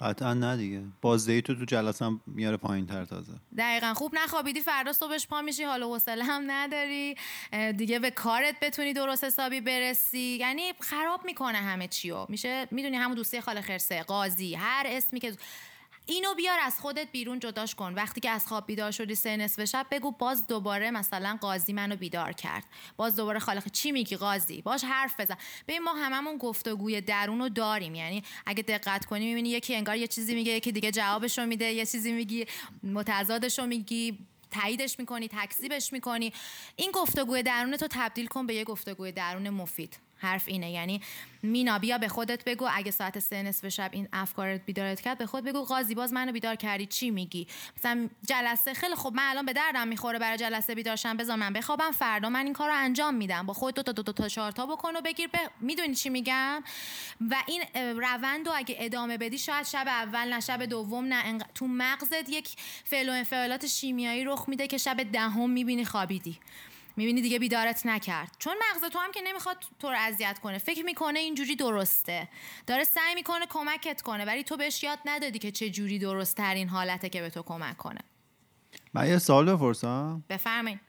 [0.00, 0.82] قطعا نه دیگه.
[1.00, 3.32] بازدهی تو تو جلسه هم میاره پایین تر تازه.
[3.58, 3.94] دقیقا.
[3.94, 4.60] خوب نخوابیدی.
[4.60, 5.64] فردا صبحش پا میشی.
[5.64, 7.14] حال حوصله هم نداری.
[7.76, 10.38] دیگه به کارت بتونی درست حسابی برسی.
[10.40, 12.26] یعنی خراب می‌کنه همه چیو.
[12.28, 14.02] میشه می‌دونی همون دوستی خاله خرسه.
[14.02, 15.32] قاضی هر اسمی که
[16.10, 17.94] اینو بیار از خودت بیرون جداش کن.
[17.94, 21.96] وقتی که از خواب بیدار شدی سه نصف شب بگو باز دوباره مثلا قاضی منو
[21.96, 22.64] بیدار کرد.
[22.96, 25.36] باز دوباره خالق چی میگی قاضی؟ باش حرف بزن.
[25.68, 27.94] ببین ما هممون گفتگوی درون رو داریم.
[27.94, 31.86] یعنی اگه دقت کنی می‌بینی یکی انگار یه چیزی میگه یکی دیگه جوابشو میده یه
[31.86, 32.46] چیزی میگی
[32.82, 34.18] متضادشو میگی
[34.50, 36.32] تاییدش می‌کنی تکذیبش می‌کنی.
[36.76, 40.07] این گفتگوی درون تو تبدیل کن به یه گفتگوی درون مفید.
[40.18, 40.70] حرف اینه.
[40.70, 41.00] یعنی
[41.42, 42.68] مینا بیا به خودت بگو.
[42.72, 45.64] اگه ساعت سه نصف شب این افکارت بیدارت کرد به خود بگو.
[45.64, 46.86] قاضی باز منو بیدار کردی.
[46.86, 47.46] چی میگی؟
[47.78, 51.90] مثلا جلسه خیلی خب من الان به دردم می‌خوره برای جلسه بیدارشم بذار من بخوابم.
[51.90, 53.46] فردا من این کار رو انجام میدم.
[53.46, 55.28] با خود دو تا دو, تا تا چهار تا بکن و بگیر.
[55.28, 55.38] به...
[55.60, 56.62] می‌دونی چی میگم؟
[57.30, 57.62] و این
[58.00, 61.38] روند رو اگه ادامه بدی شاید شب اول نه شب دوم نه.
[61.38, 62.48] انق- تو مغزت یک
[62.84, 66.38] فعل و انفعالات شیمیایی رخ میده که شب دهم می‌بینی خوابیدی.
[66.98, 68.36] می‌بینی دیگه بیدارت نکرد.
[68.38, 70.58] چون مغز تو هم که نمی‌خواد تو رو اذیت کنه.
[70.58, 72.28] فکر می‌کنه اینجوری درسته.
[72.66, 76.68] داره سعی می‌کنه کمکت کنه ولی تو بهش یاد ندادی که چه جوری درست ترین
[76.68, 78.00] حالته که به تو کمک کنه.
[78.94, 80.24] من یه سوال بپرسم.
[80.28, 80.80] بفرمایید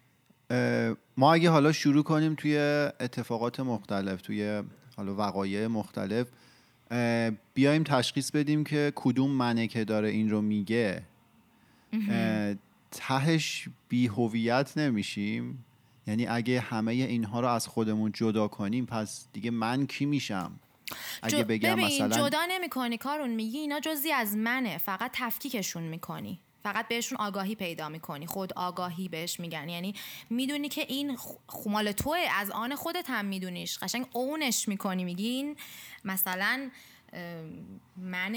[1.18, 2.58] ما اگه حالا شروع کنیم توی
[3.00, 4.64] اتفاقات مختلف توی
[4.98, 6.28] حالا وقایع مختلف
[7.54, 11.04] بیایم تشخیص بدیم که کدوم منه که داره این رو میگه.
[12.92, 15.66] تهش بی هویت نمیشیم.
[16.10, 20.60] یعنی اگه همه اینها رو از خودمون جدا کنیم پس دیگه من کی میشم؟
[21.24, 25.84] اگه بگم ببین مثلا جدا نمی کنی کارون میگی اینا جزی از منه فقط تفکیکشون
[25.84, 26.40] می‌کنی.
[26.64, 29.70] فقط بهشون آگاهی پیدا می‌کنی خود آگاهی بهش میگن.
[29.70, 29.94] یعنی
[30.30, 33.78] می‌دونی که این خ- خ- مال توه از آن خودت هم میدونیش.
[33.78, 35.56] قشنگ اونش می‌کنی میگی این
[36.06, 36.70] مثلا
[37.98, 38.36] من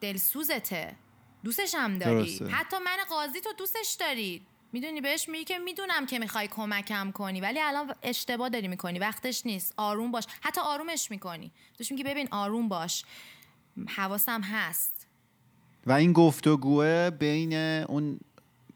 [0.00, 0.96] دلسوزته
[1.44, 2.38] دوستش هم داری.
[2.38, 2.46] درسته.
[2.46, 4.42] حتی من قاضی تو دوستش داری.
[4.72, 9.46] می‌دونی بهش میگی که می‌دونم که می‌خوای کمکم کنی ولی الان اشتباه داری می‌کنی وقتش
[9.46, 9.74] نیست.
[9.76, 10.24] آروم باش.
[10.40, 11.52] حتی آرومش می‌کنی.
[11.78, 13.04] توش میگی ببین آروم باش.
[13.88, 15.06] حواسم هست.
[15.86, 18.20] و این گفتگوه بین اون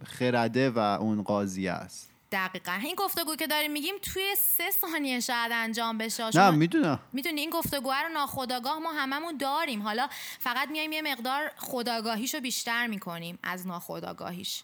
[0.06, 2.10] خرده و اون قاضی است.
[2.32, 2.72] دقیقا.
[2.72, 6.36] این گفتگو که داریم میگیم توی سه ثانیه شاید انجام بشه.
[6.38, 7.00] نه می‌دونم.
[7.12, 9.82] می‌دونی این گفتگوه رو ناخداگاه ما هممون داریم.
[9.82, 14.62] حالا فقط میایم یه مقدار خداگاهیشو بیشتر می‌کنیم از ناخداگاهیش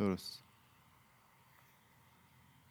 [0.00, 0.42] درست.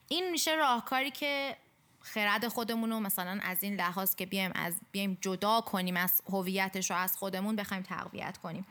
[0.08, 1.58] این میشه راهکاری که
[2.02, 6.92] خرد خودمون رو مثلا از این لحاظ که بیایم از بیایم جدا کنیم از هویتش
[6.92, 8.66] رو از خودمون بخوایم تقویت کنیم.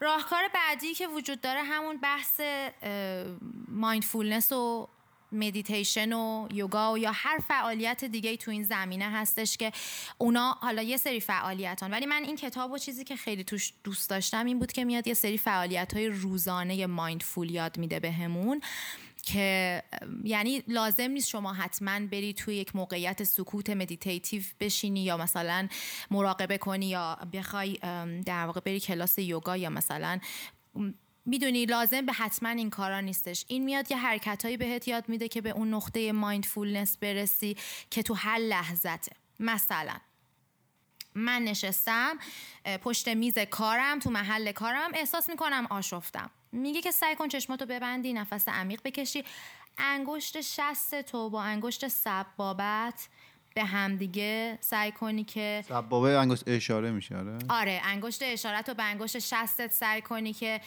[0.00, 2.40] راهکار بعدی که وجود داره همون بحث
[3.68, 4.88] mindfulness و
[5.32, 9.72] مدیتیشن و یوگا و یا هر فعالیت دیگه تو این زمینه هستش که
[10.18, 11.90] اونا حالا یه سری فعالیتان.
[11.90, 15.06] ولی من این کتاب و چیزی که خیلی توش دوست داشتم این بود که میاد
[15.06, 18.60] یه سری فعالیت های روزانه mindful یاد میده بهمون
[19.22, 19.82] که
[20.24, 25.68] یعنی لازم نیست شما حتما بری توی یک موقعیت سکوت meditative بشینی یا مثلا
[26.10, 27.78] مراقبه کنی یا بخوای
[28.26, 30.18] در واقع بری کلاس یوگا یا مثلا
[31.26, 33.44] می‌دونی لازم به حتما این کارا نیستش.
[33.48, 37.56] این میاد یه حرکتهایی بهت یاد میده که به اون نقطه مایندفولنس برسی
[37.90, 39.12] که تو هر لحظته.
[39.40, 39.96] مثلا
[41.14, 42.18] من نشستم
[42.82, 46.30] پشت میز کارم تو محل کارم احساس می‌کنم آشفتم.
[46.52, 49.24] میگه که سعی کن چشماتو ببندی نفس عمیق بکشی.
[49.78, 53.08] انگشت شست تو با انگشت سبابت
[53.54, 58.82] به همدیگه سعی کنی که سبابه انگشت اشاره میشه آره؟ آره انگشت اشارت رو به
[58.82, 60.60] انگشت شستت سعی کنی که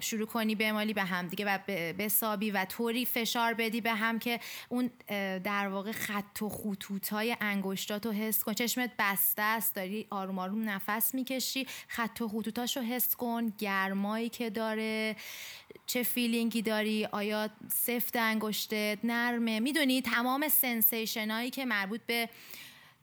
[0.00, 1.58] شروع کنی بمالی به همدیگه و
[1.98, 4.90] بسابی و طوری فشار بدی به هم که اون
[5.38, 8.52] در واقع خط و خطوط های انگشتات رو حس کن.
[8.52, 14.28] چشمت بسته است داری آروم آروم نفس می‌کشی خط و خطوطاش رو حس کن گرمایی
[14.28, 15.16] که داره.
[15.88, 22.28] چه feeling ی داری؟ آیا سفته انگشتت نرمه می‌دونی تمام sensation هایی که مربوط به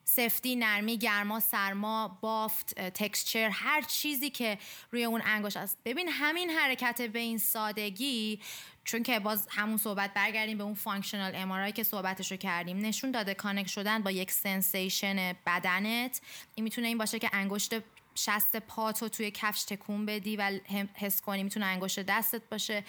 [0.04, 4.58] سفتی نرمی گرما سرما بافت texture هر چیزی که
[4.92, 8.40] روی اون انگشت است ببین همین حرکت به این سادگی
[8.84, 12.78] چون که باز همون صحبت برگردیم به اون functional MRI که صحبتش رو کردیم.
[12.78, 16.22] نشون داده connect شدن با یک sensation بدنت.
[16.56, 17.74] این می‌تونه این باشه که انگشت
[18.16, 20.52] شست پاتو توی کفش تکون بدی و
[20.94, 22.84] حس کنی می‌تونه انگشت دستت باشه.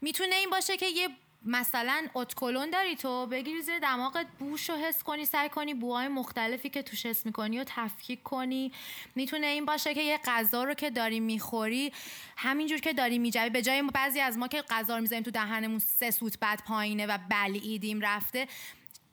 [0.00, 1.08] می‌تونه این باشه که یه
[1.48, 6.70] مثلا ادکلن داری تو بگیری زیر دماغت بوش رو حس کنی سعی کنی بوهای مختلفی
[6.70, 8.72] که توش حس می‌کنی و تفکیک کنی.
[9.14, 11.92] می‌تونه این باشه که یه غذا رو که داری می‌خوری
[12.36, 13.50] همینجور که داری میجوی.
[13.50, 17.06] به جای بعضی از ما که غذا رو می‌ذاریم تو دهنمون سه سوت بعد پایینه
[17.06, 18.48] و بلعیدیم رفته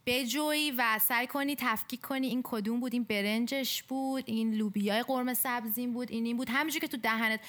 [0.05, 5.33] بجوی و سعی کنی تفکیک کنی این کدوم بود این برنجش بود این لوبیای قرمه
[5.33, 6.49] سبزیش بود این این بود.
[6.49, 7.39] همینجور که تو دهنت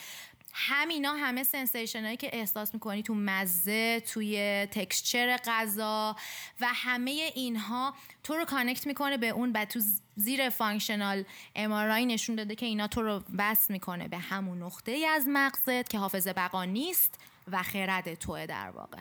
[0.56, 6.16] همینا همه sensation هایی که احساس می‌کنی تو مزه توی texture غذا
[6.60, 9.80] و همه اینها تو رو connect می‌کنه به اون و تو
[10.16, 11.24] زیر functional
[11.56, 15.88] MRI نشون داده که اینا تو رو وصل می‌کنه به همون نقطه ای از مغزت
[15.88, 18.98] که حافظه بقا نیست و خرد توئه در واقع.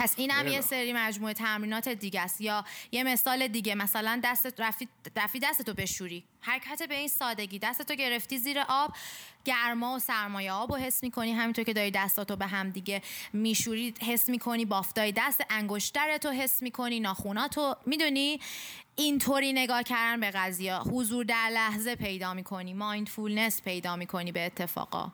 [0.00, 2.40] پس این هم یه سری مجموعه تمرینات دیگه است.
[2.40, 6.24] یا یه مثال دیگه مثلا دست رفتی, رفتی دستتو بشوری.
[6.40, 7.58] حرکت به این سادگی.
[7.58, 8.94] دستتو گرفتی زیر آب
[9.44, 11.32] گرما و سرمای آب رو حس می‌کنی.
[11.32, 17.00] همینطور که داری دستاتو به هم دیگه میشوری حس می‌کنی بافتای دست انگشترتو حس می‌کنی
[17.00, 17.76] ناخوناتو.
[17.86, 18.40] می‌دونی؟
[18.96, 20.76] اینطوری نگاه کردن به قضیه.
[20.76, 22.74] حضور در لحظه پیدا می‌کنی.
[22.74, 25.12] مایندفولنس پیدا می‌کنی به اتفاقا.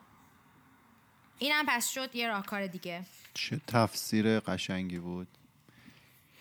[1.39, 3.05] اینم پس شد یه راهکار دیگه.
[3.37, 5.27] چه تفسیر قشنگی بود.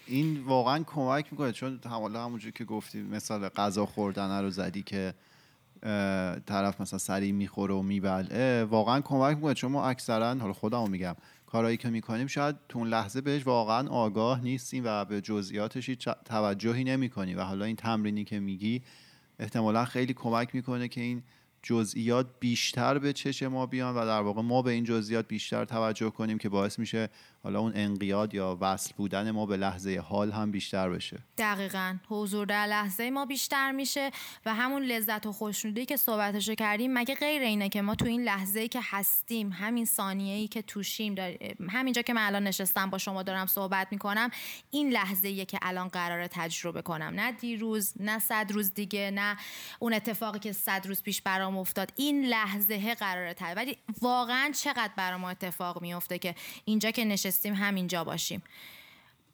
[0.07, 5.15] این واقعا کمک می‌کنه چون حالا همونجور که گفتی مثال غذا خوردن رو زدی که
[6.47, 9.55] طرف مثلا سریع می‌خوره و میبلعه واقعا کمک می‌کنه.
[9.55, 13.89] چون ما اکثرا حالا خودمو میگم کارهایی که می‌کنیم شاید تو اون لحظه بهش واقعا
[13.89, 15.91] آگاه نیستیم و به جزئیاتش
[16.25, 17.35] توجهی نمی‌کنی.
[17.35, 18.83] و حالا این تمرینی که میگی
[19.39, 21.23] احتمالا خیلی کمک می‌کنه که این
[21.63, 26.11] جزئیات بیشتر به چش ما بیان و در واقع ما به این جزئیات بیشتر توجه
[26.11, 27.09] کنیم که باعث میشه
[27.47, 31.19] حالا اون انقیاد یا وصل بودن ما به لحظه حال هم بیشتر بشه.
[31.39, 31.97] دقیقا.
[32.09, 34.11] حضور در لحظه ما بیشتر میشه
[34.47, 38.25] و همون لذت و خوشنودی که صحبتشو کردیم مگه غیر اینه که ما تو این
[38.25, 41.15] لحظه که هستیم همین ثانیه ای که توشیم
[41.71, 44.31] همینجا که من الان نشستم با شما دارم صحبت می‌کنم
[44.71, 47.13] این لحظه ای که الان قراره تجربه کنم.
[47.15, 49.37] نه دیروز نه صد روز دیگه نه
[49.79, 51.93] اون اتفاقی که صد روز پیش برام افتاد.
[51.97, 57.55] این لحظه قراره تجربه ولی واقعا چقدر برام اتفاق میفته که اینجا که نشستیم نشستیم
[57.55, 58.43] همینجا باشیم.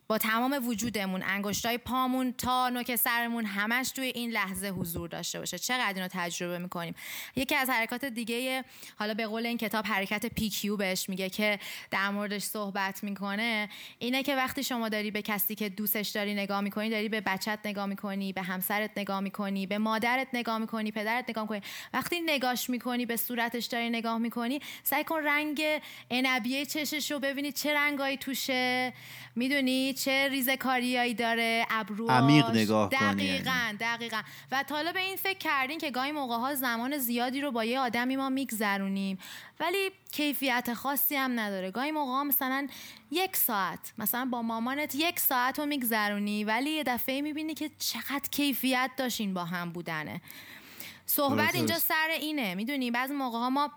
[0.08, 5.58] با تمام وجودمون انگشتای پامون تا نوک سرمون همش توی این لحظه حضور داشته باشه.
[5.58, 6.94] چقدر اینو تجربه می‌کنیم.
[7.36, 8.64] یکی از حرکات دیگه
[8.96, 11.58] حالا به قول این کتاب حرکت پی کیو بهش میگه که
[11.90, 16.60] در موردش صحبت می‌کنه اینه که وقتی شما داری به کسی که دوستش داری نگاه
[16.60, 21.24] می‌کنی داری به بچت نگاه می‌کنی به همسرت نگاه می‌کنی به مادرت نگاه می‌کنی پدرت
[21.28, 21.60] نگاه می‌کنی.
[21.92, 25.62] وقتی نگاش می‌کنی به صورتش داری نگاه می‌کنی سعی کن رنگ
[26.10, 28.92] عنبیه چشش رو ببینی چه رنگایی توشه.
[29.36, 33.78] می‌دونی؟ چه ریزکاریایی داره ابرو عمیق نگاه دقیقاً یعنی.
[33.80, 37.50] دقیقاً و تا حالا به این فکر کردین که گاهی موقع ها زمان زیادی رو
[37.50, 39.18] با یه آدمی ما میگذرونیم.
[39.60, 41.70] ولی کیفیت خاصی هم نداره.
[41.70, 42.66] گاهی موقع ها مثلا
[43.10, 48.28] یک ساعت مثلا با مامانت یک ساعت رو میگذرونی ولی یه دفعه می‌بینی که چقدر
[48.30, 50.20] کیفیت داشتین با هم بودنه.
[51.06, 52.54] صحبت اینجا سر اینه.
[52.54, 53.70] می‌دونی بعضی موقع ها ما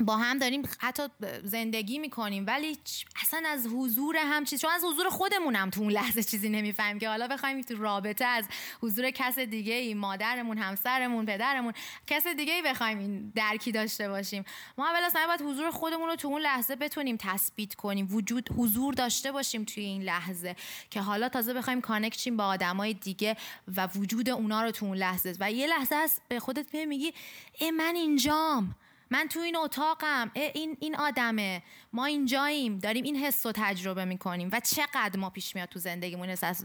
[0.00, 1.02] با هم داریم حتی
[1.44, 2.78] زندگی می‌کنیم ولی
[3.22, 6.98] اصلا از حضور هم چیز چون از حضور خودمون هم تو اون لحظه چیزی نمی‌فهمیم
[6.98, 8.44] که حالا بخوایم تو رابطه از
[8.82, 11.72] حضور کس دیگه ای مادرمون همسرمون پدرمون
[12.06, 14.44] کس دیگه ای بخوایم این درکی داشته باشیم.
[14.78, 18.94] ما اول اصلا باید حضور خودمون رو تو اون لحظه بتونیم تثبیت کنیم وجود حضور
[18.94, 20.56] داشته باشیم توی این لحظه
[20.90, 23.36] که حالا تازه بخوایم کانکشیم با آدمای دیگه
[23.76, 25.36] و وجود اونا رو تو اون لحظه.
[25.40, 27.14] و یه لحظه هست به خودت میگی
[27.58, 28.74] ای من اینجام.
[29.10, 30.30] من تو این اتاقم.
[30.34, 31.62] این این آدمه.
[31.92, 32.78] ما اینجاییم.
[32.78, 34.48] داریم این حس رو تجربه می‌کنیم.
[34.52, 36.28] و چقدر ما پیش میاد تو زندگیمون.
[36.28, 36.64] حس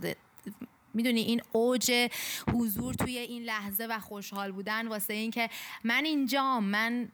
[0.93, 2.10] می‌دونی این اوج
[2.54, 5.49] حضور توی این لحظه و خوشحال بودن واسه این که
[5.84, 6.63] من اینجام.
[6.63, 7.12] من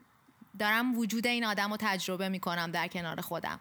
[0.60, 3.60] دارم وجود این آدم رو تجربه می‌کنم در کنار خودم.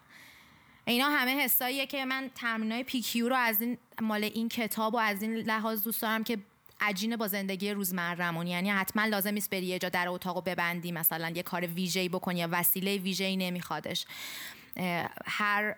[0.85, 5.23] اینا همه حساییه که من تمرینای پیکیو رو از این مال این کتاب و از
[5.23, 6.39] این لحاظ دوست دارم که
[6.85, 11.33] عجینه با زندگی روزمرمون یعنی حتما لازم نیست بری یه جا در اتاق ببندی مثلا
[11.37, 14.07] یه کار ویژه‌ای بکنی یا وسیله ویژه‌ای نمیخوادش.
[15.27, 15.75] هر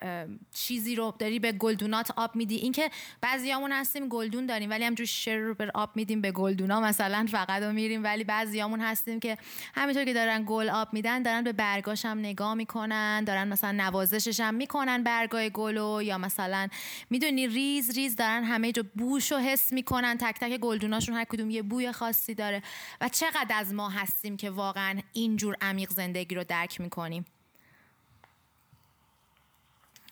[0.54, 2.56] چیزی رو داری به گلدونات آب میدی.
[2.56, 7.26] اینکه بعضیامون هستیم گلدون داریم ولی همینجور شر رو به آب میدیم به گلدونا مثلا
[7.30, 8.04] فقط رو میریم.
[8.04, 9.38] ولی بعضیامون هستیم که
[9.74, 14.40] همینطور که دارن گل آب میدن دارن به برگاش هم نگاه می‌کنن دارن مثلا نوازشش
[14.40, 16.68] هم می‌کنن برگای گلو یا مثلا
[17.11, 21.50] می‌دونی ریز ریز دارن همه جو بوش و حس می‌کنن تک تک گلدوناشون هر کدوم
[21.50, 22.62] یه بوی خاصی داره.
[23.00, 27.24] و چقدر از ما هستیم که واقعا اینجور عمیق زندگی رو درک می‌کنیم.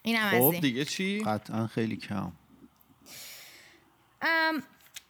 [0.06, 2.32] این هم خب دیگه چی؟ قطعا خیلی کم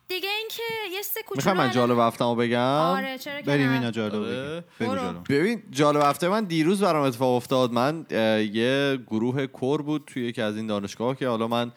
[0.09, 3.90] دیگه اینکه یه سه کوچولو می‌خوام من جالب هفتمو بگم آره چرا که بریم؟ اینا
[3.90, 4.64] جالب آره.
[4.80, 5.24] بگو جالب.
[5.28, 8.07] ببین جالب هفته من دیروز برام اتفاق افتاد من
[8.52, 11.72] یه گروه کور بود توی یکی از این دانشگاه که حالا من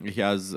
[0.00, 0.56] یکی از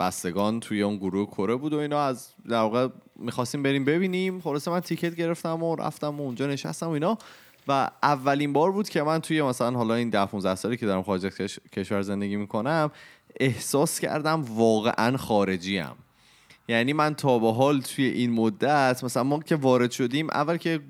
[0.00, 4.70] بستگان توی اون گروه کوره بود و اینا از در واقع می‌خواستیم بریم ببینیم خلاصه
[4.70, 7.18] من تیکت گرفتم و رفتم و اونجا نشستم و اینا
[7.68, 11.02] و اولین بار بود که من توی مثلا حالا این ده 15 سالی که دارم
[11.02, 12.90] خارج از کش- کشور زندگی می‌کنم
[13.40, 15.84] احساس کردم واقعا خارجی
[16.68, 20.80] یعنی من تا به حال توی این مدت مثلا ما که وارد شدیم اول که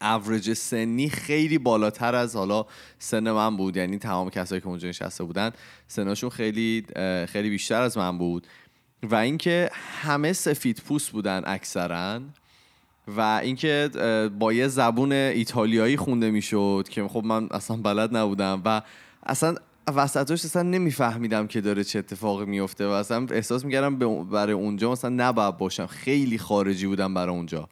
[0.00, 2.66] اوریج سنی خیلی بالاتر از حالا
[2.98, 3.76] سن من بود.
[3.76, 5.50] یعنی تمام کسایی که اونجا نشسته بودن
[5.88, 6.86] سنشون خیلی
[7.28, 8.46] خیلی بیشتر از من بود.
[9.02, 9.70] و اینکه
[10.02, 12.20] همه سفید پوست بودن اکثرا
[13.08, 13.90] و اینکه
[14.38, 18.82] با یه زبون ایتالیایی خونده می‌شد که خب من اصلا بلد نبودم و
[19.26, 19.54] اصلا
[19.94, 25.10] وسطاش اصلا نمیفهمیدم که داره چه اتفاقی میفته و اصلا احساس می‌کردم برای اونجا مثلا
[25.10, 25.86] نباید باشم.
[25.86, 27.68] خیلی خارجی بودم برای اونجا.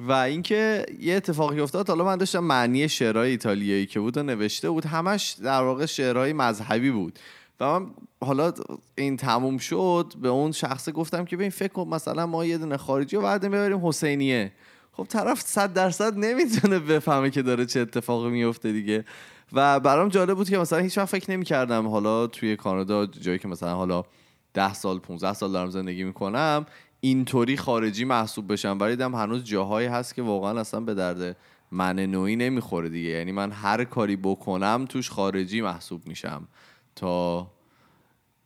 [0.00, 4.70] و اینکه یه اتفاقی افتاد حالا من داشتم معنی شعرهای ایتالیایی که بود و نوشته
[4.70, 7.18] بود همش در واقع شعرهای مذهبی بود.
[7.60, 8.52] و من حالا
[8.94, 12.76] این تموم شد به اون شخصه گفتم که ببین فکر کن مثلا ما یه دونه
[12.76, 14.52] خارجی رو بعد ببریم حسینیه.
[14.92, 19.04] خب طرف صد درصد نمی‌تونه بفهمه که داره چه اتفاقی میفته دیگه.
[19.52, 23.48] و برام جالب بود که مثلا هیچ وقت فکر نمی‌کردم حالا توی کانادا جایی که
[23.48, 24.04] مثلا حالا
[24.54, 26.66] 10 سال 15 سال دارم زندگی می‌کنم
[27.00, 28.78] اینطوری خارجی محسوب بشم.
[28.80, 31.36] ولی دیدم هنوز جاهایی هست که واقعا اصلا به درد
[31.70, 33.08] من نوعی نمی‌خوره دیگه.
[33.08, 36.48] یعنی من هر کاری بکنم توش خارجی محسوب میشم.
[36.96, 37.40] تا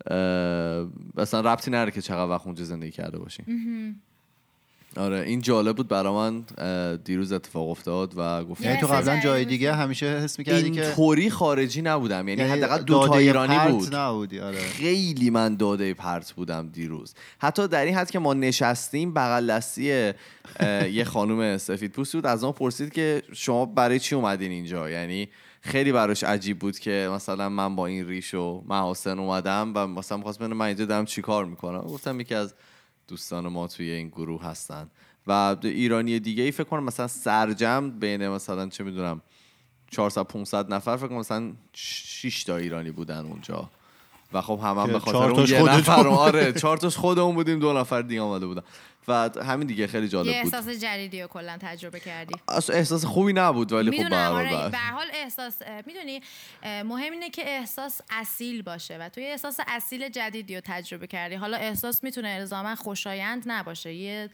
[0.07, 4.01] اه، مثلا ربطی نره که چقدر وقت اونجا زندگی کرده باشیم.
[4.97, 6.45] آره این جالب بود برا من
[6.97, 9.45] دیروز اتفاق افتاد و گفتم یعنی تو قبلا جای.
[9.45, 12.29] دیگه همیشه حس می‌کردی که اینطوری خارجی نبودم.
[12.29, 13.95] یعنی, حداقل دو تا داده ایرانی بود.
[13.95, 14.59] نبودی آره.
[14.59, 17.15] خیلی من داده پرت بودم دیروز.
[17.39, 20.13] حتی در این حد که ما نشستیم بغل دستی
[20.91, 22.27] یه خانم سفید پوستی بود.
[22.27, 25.29] از ما پرسید که شما برای چی اومدین اینجا؟ یعنی
[25.67, 30.19] خیلی براش عجیب بود که مثلا من با این ریش و محاسن اومدم و مثلا
[30.19, 31.81] می‌خواست ببینه من اینجا دارم چیکار می‌کنم.
[31.81, 32.55] گفتم یکی از
[33.09, 34.91] دوستان ما توی این گروه هستن.
[35.27, 39.21] و ایرانی دیگه ای فکر کنم مثلا سرجم بین مثلا چه می‌دونم
[39.91, 43.71] 400 500 نفر فکر کنم مثلا 6 تا ایرانی بودن اونجا.
[44.33, 47.73] و خب هم هم به خاطر اون یه نفر آره چهار تاش خودمون بودیم دو
[47.73, 48.63] نفر دیگه آمده بودن.
[49.09, 50.55] و همین دیگه خیلی یه جالب بود.
[50.55, 52.35] احساس جدیدی رو کلا تجربه کردی.
[52.73, 55.55] احساس خوبی نبود ولی خب به می‌دونم هر حال آره هر حال احساس
[55.87, 56.23] می‌دونی
[56.65, 61.35] مهم اینه که احساس اصیل باشه و توی احساس اصیل جدیدی رو تجربه کردی.
[61.35, 63.95] حالا احساس می‌تونه الزاما خوشایند نباشه.
[63.95, 64.31] یه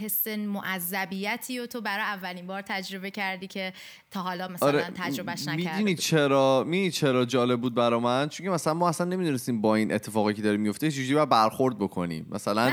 [0.00, 3.72] حس معذبیتی رو تو برای اولین بار تجربه کردی که
[4.10, 8.48] تا حالا مثلا آره تجربهش نکردی می‌دونی چرا می‌دونی چرا جالب بود برا من؟ چون
[8.48, 12.26] مثلا ما اصلا نمی‌دونستیم با این اتفاقی که داره میفته چجوری برخورد بکنیم.
[12.30, 12.72] مثلا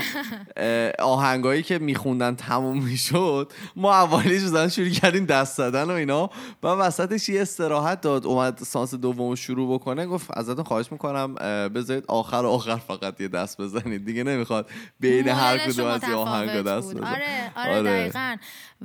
[0.56, 0.92] اه،
[1.24, 6.30] آهنگایی که میخوندن تموم می‌شد ما اولیش مثلا شروع کردیم دست زدن و اینا.
[6.62, 11.34] و وسطش یه استراحت داد اومد سانس دوم شروع بکنه گفت ازتون خواهش می‌کنم
[11.68, 14.04] بذارید آخر آخر فقط یه دست بزنید.
[14.04, 17.02] دیگه نمی‌خواد بین هر کدوم از آهنگا دست بود.
[17.02, 18.36] بزن آره آره, دقیقا.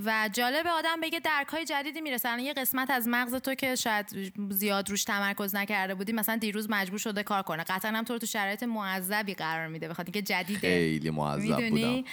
[0.05, 2.29] و جالب آدم بگه درک های جدیدی می‌رسه.
[2.29, 6.69] الان یه قسمت از مغز تو که شاید زیاد روش تمرکز نکرده بودی مثلا دیروز
[6.69, 7.63] مجبور شده کار کنه.
[7.63, 10.59] قطعا هم تو رو تو شرایط معذبی قرار میده بخاطر اینکه جدیده.
[10.59, 12.03] خیلی معذب بودم.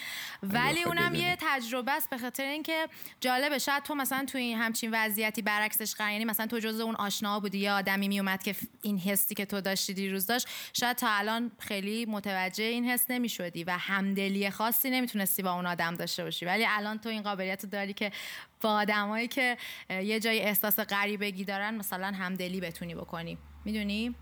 [0.42, 2.88] ولی اونم یه تجربه است به خاطر اینکه
[3.20, 6.94] جالبه شاید تو مثلا تو این همچین وضعیتی برعکسش قرار یعنی مثلا تو جزء اون
[6.94, 11.08] آشنا بودی یا آدمی میومد که این حسی که تو داشتی دیروز داشت شاید تا
[11.10, 16.44] الان خیلی متوجه این حس نمی‌شدی و همدلی خاصی نمی‌تونستی با اون آدم داشته باشی.
[16.44, 18.12] ولی الان تو این قابلیت رو داری که
[18.60, 19.56] با آدمایی که
[19.90, 23.38] یه جای احساس غریبگی دارن مثلا همدلی بتونی بکنی.
[23.64, 24.14] می‌دونی؟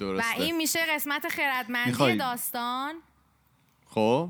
[0.00, 0.38] درسته.
[0.38, 2.94] و این میشه قسمت خردمندی داستان.
[3.86, 4.28] خب؟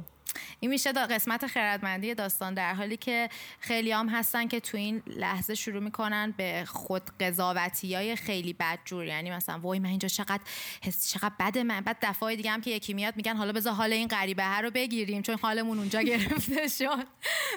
[0.61, 3.29] این میشه دا قسمت خردمندی داستان در حالی که
[3.61, 9.05] خیلی هم هستن که تو این لحظه شروع می‌کنن به خود قضاوتی های خیلی بدجور
[9.05, 10.43] یعنی مثلا وای من اینجا چقدر
[10.83, 11.81] حس چقدر بده من.
[11.81, 15.23] بعد دفعه دیگه هم که یکی میاد میگن حالا بذار حال این غریبه رو بگیریم
[15.23, 17.07] چون حالمون اونجا گرفته شد.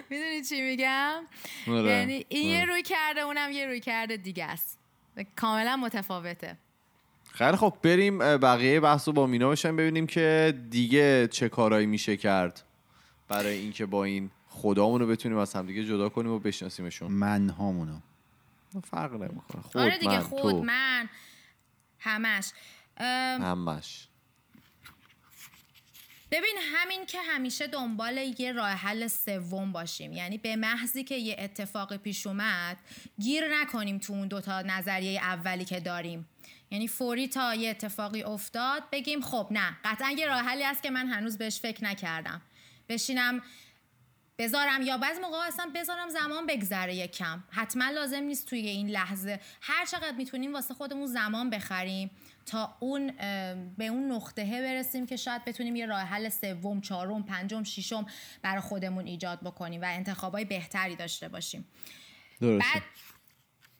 [0.09, 1.23] می‌دونی چی میگم؟
[1.67, 1.91] آره.
[1.91, 4.80] یعنی این یه روی کرده اونم یه روی کرده دیگه است.
[5.36, 6.57] کاملا متفاوته.
[7.32, 12.17] خیلی خب بریم بقیه بحث رو با مینا بشن ببینیم که دیگه چه کارایی میشه
[12.17, 12.63] کرد.
[13.28, 17.11] برای اینکه با این خدامون رو بتونیم از همدیگه جدا کنیم و بشناسیمشون.
[17.11, 17.99] من هامونو
[18.84, 19.61] فرق نمی‌کنه.
[19.61, 20.63] خود آره دیگه من خود تو.
[20.63, 21.09] من
[21.99, 22.51] همش.
[22.97, 24.07] ام، همش.
[26.32, 30.13] ببین همین که همیشه دنبال یه راه حل سوم باشیم.
[30.13, 32.78] یعنی به محضی که یه اتفاق پیش اومد
[33.19, 36.28] گیر نکنیم تو اون دوتا نظریه اولی که داریم.
[36.71, 39.78] یعنی فوری تا یه اتفاقی افتاد بگیم خب نه.
[39.86, 42.41] قطعا یه راه حلی هست که من هنوز بهش فکر نکردم.
[42.89, 43.41] بشینم
[44.38, 48.89] بذارم یا بعضی موقع اصلا بذارم زمان بگذره یک کم حتما لازم نیست توی این
[48.89, 49.39] لحظه.
[49.61, 52.11] هر چقدر می‌تونیم واسه خودمون زمان بخریم
[52.45, 53.11] تا اون
[53.77, 58.05] به اون نقطه برسیم که شاید بتونیم یه راه حل سوم چهارم پنجم ششم
[58.41, 61.65] برای خودمون ایجاد بکنیم و انتخابای بهتری داشته باشیم.
[62.41, 62.73] درسته.
[62.73, 62.83] بعد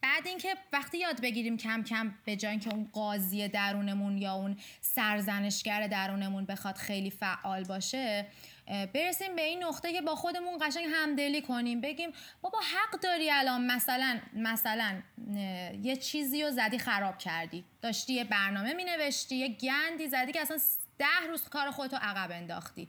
[0.02, 4.58] بعد اینکه وقتی یاد بگیریم کم کم به جای اینکه اون قاضی درونمون یا اون
[4.82, 8.26] سرزنشگر درونمون بخواد خیلی فعال باشه
[8.68, 11.82] برسیم به این نقطه که با خودمون قشنگ همدلی کنیم.
[11.82, 12.12] بگیم
[12.42, 15.02] بابا حق داری الان مثلا مثلا
[15.82, 17.64] یه چیزی رو زدی خراب کردی.
[17.82, 20.58] داشتی یه برنامه می نوشتی یه گندی زدی که اصلا
[20.98, 22.88] ده روز کار خودتو عقب انداختی.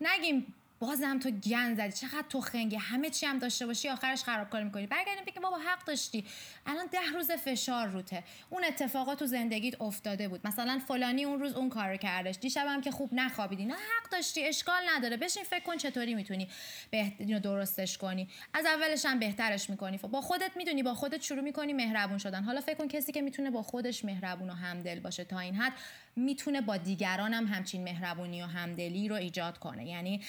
[0.00, 1.92] نگیم بازم تو گند زدی.
[1.92, 4.86] چقدر تو خنگه همه چی هم داشته باشی آخرش خرابکاری می‌کنی.
[4.86, 6.24] برگردیم بگیم بابا حق داشتی.
[6.66, 8.24] الان ده روز فشار روته.
[8.50, 10.46] اون اتفاقات تو زندگیت افتاده بود.
[10.46, 12.36] مثلا فلانی اون روز اون کارو کردش.
[12.40, 13.64] دیشبم که خوب نخوابیدی.
[13.64, 14.44] نه حق داشتی.
[14.44, 15.16] اشکال نداره.
[15.16, 16.48] بشین فکر کن چطوری می‌تونی.
[16.92, 18.28] اینو درستش کنی.
[18.54, 19.98] از اولش هم بهترش می‌کنی.
[19.98, 20.82] با خودت می‌دونی.
[20.82, 22.42] با خودت شروع می‌کنی مهربون شدن.
[22.42, 25.72] حالا فکر کن کسی که می‌تونه با خودش مهربون و همدل باشه تا این حد.
[26.16, 29.86] می‌تونه با دیگران هم همچین مهربونی و همدلی رو ایجاد کنه.
[29.86, 30.22] یعنی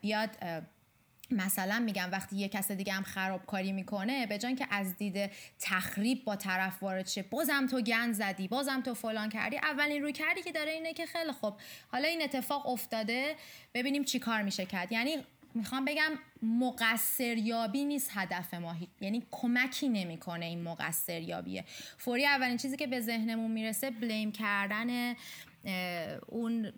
[0.00, 0.30] بیاد
[1.30, 6.24] مثلا میگم وقتی یه کس دیگه هم خرابکاری می‌کنه به جای که از دید تخریب
[6.24, 10.42] با طرف وارد شه بازم تو گند زدی بازم تو فلان کردی اولین روی کردی
[10.42, 11.54] که داره اینه که خیلی خب
[11.92, 13.36] حالا این اتفاق افتاده
[13.74, 14.92] ببینیم چی کار میشه کرد.
[14.92, 15.16] یعنی
[15.54, 16.10] می‌خوام بگم
[16.42, 21.64] مقصریابی نیست هدف ما یعنی کمکی نمی‌کنه این مقصریابیه.
[21.98, 25.14] فوری اولین چیزی که به ذهنمون می‌رسه بلیم کردن
[26.26, 26.72] اون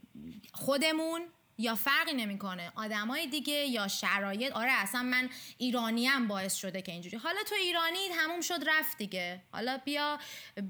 [0.52, 1.20] خودمون
[1.58, 5.28] یا فرقی نمی‌کنه آدمای دیگه یا شرایط آره اصلا من
[5.58, 7.16] ایرانی هم باعث شده که اینجوری.
[7.16, 9.42] حالا تو ایرانی تموم شد رفت دیگه.
[9.52, 10.18] حالا بیا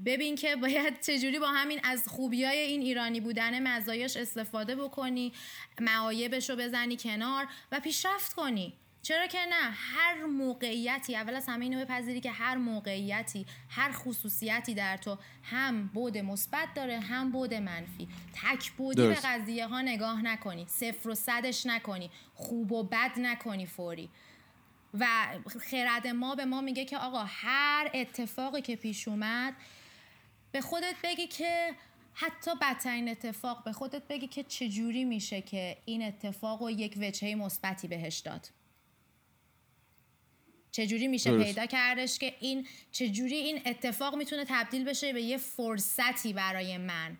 [0.05, 5.33] ببین که باید چجوری با همین از خوبی های این ایرانی بودن مزایاش استفاده بکنی
[5.79, 8.73] معایبش رو بزنی کنار و پیشرفت کنی.
[9.05, 14.73] چرا که نه؟ هر موقعیتی اول از همه اینو بپذیری که هر موقعیتی هر خصوصیتی
[14.73, 18.07] در تو هم بود مثبت داره هم بود منفی.
[18.33, 19.15] تک بودی به.
[19.23, 20.65] قضیه ها نگاه نکنی.
[20.69, 22.11] صفر و صدش نکنی.
[22.35, 24.09] خوب و بد نکنی فوری.
[24.93, 25.07] و
[25.61, 29.53] خرد ما به ما میگه که آقا هر اتفاقی که پیش اومد
[30.51, 31.75] به خودت بگی که
[32.13, 37.35] حتی بدترین اتفاق به خودت بگی که چجوری میشه که این اتفاق رو یک وجهه
[37.35, 38.49] مثبتی بهش داد.
[40.75, 41.45] چجوری میشه درست.
[41.45, 47.17] پیدا کردش که این چجوری این اتفاق می‌تونه تبدیل بشه به یه فرصتی برای من؟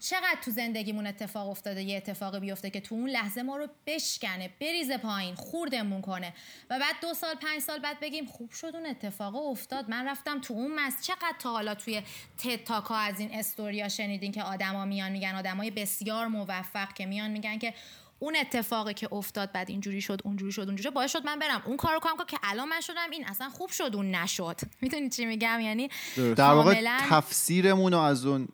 [0.00, 4.50] چقدر تو زندگیمون اتفاق افتاده یه اتفاقی بیفته که تو اون لحظه ما رو بشکنه
[4.60, 6.34] بریزه پایین خوردمون کنه
[6.70, 9.90] و بعد دو سال پنج سال بعد بگیم خوب شد اون اتفاق افتاد.
[9.90, 12.02] من رفتم تو اون مز چقدر تا حالا توی
[12.38, 17.06] تد تاک ها از این استوریا شنیدین که آدما میان میگن آدمای بسیار موفق که
[17.06, 17.74] میان میگن که
[18.22, 20.92] اون اتفاقی که افتاد بعد اینجوری شد اونجوری شد اونجوری شد.
[20.94, 21.62] باعث شد من برم.
[21.64, 24.60] اون کارو کنم که الان من شدم این اصلا خوب شد اون نشد.
[24.82, 28.48] می‌دونی چی میگم؟ یعنی در واقع تفسیرمون رو از اون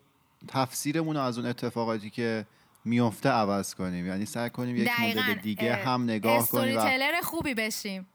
[0.49, 2.47] تفسیرمون از اون اتفاقاتی که
[2.85, 4.07] میفته عوض کنیم.
[4.07, 5.23] یعنی سعی کنیم یک دقیقاً.
[5.23, 8.07] مدل دیگه هم نگاه کنیم و استوریتلر خوبی بشیم.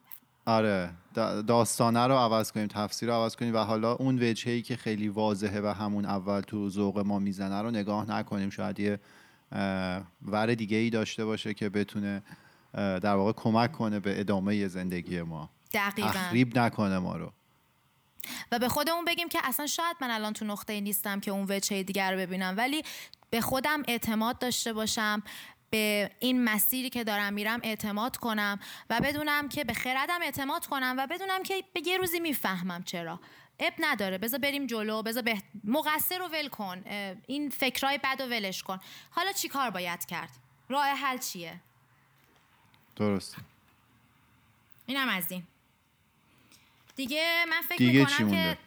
[0.45, 0.89] آره.
[1.15, 5.07] دا- داستانه رو عوض کنیم تفسیر رو عوض کنیم و حالا اون وجهی که خیلی
[5.07, 8.49] واضحه و همون اول تو ذوق ما می‌زنه رو نگاه نکنیم.
[8.49, 8.99] شاید یه
[10.21, 12.23] ور دیگه ای داشته باشه که بتونه
[12.73, 15.49] در واقع کمک کنه به ادامه زندگی ما.
[15.73, 16.09] دقیقا.
[16.09, 17.31] تخریب نکنه ما رو.
[18.51, 21.83] و به خودمون بگیم که اصلا شاید من الان تو نقطه نیستم که اون وجه
[21.83, 22.83] دیگر رو ببینم ولی
[23.29, 25.23] به خودم اعتماد داشته باشم
[25.69, 30.95] به این مسیری که دارم میرم اعتماد کنم و بدونم که به خردم اعتماد کنم
[30.97, 33.19] و بدونم که به یه روزی می‌فهمم چرا.
[33.59, 34.17] اب نداره.
[34.17, 35.41] بذار بریم جلو بذار به...
[35.63, 36.83] مقصر رو ول کن.
[37.27, 38.79] این فکرای بد رو ولش کن.
[39.11, 40.29] حالا چی کار باید کرد؟
[40.69, 41.59] راه حل چیه؟
[42.95, 43.35] درست
[44.85, 45.43] اینم از این.
[46.95, 48.57] دیگه من فکر دیگه می‌کنم که؟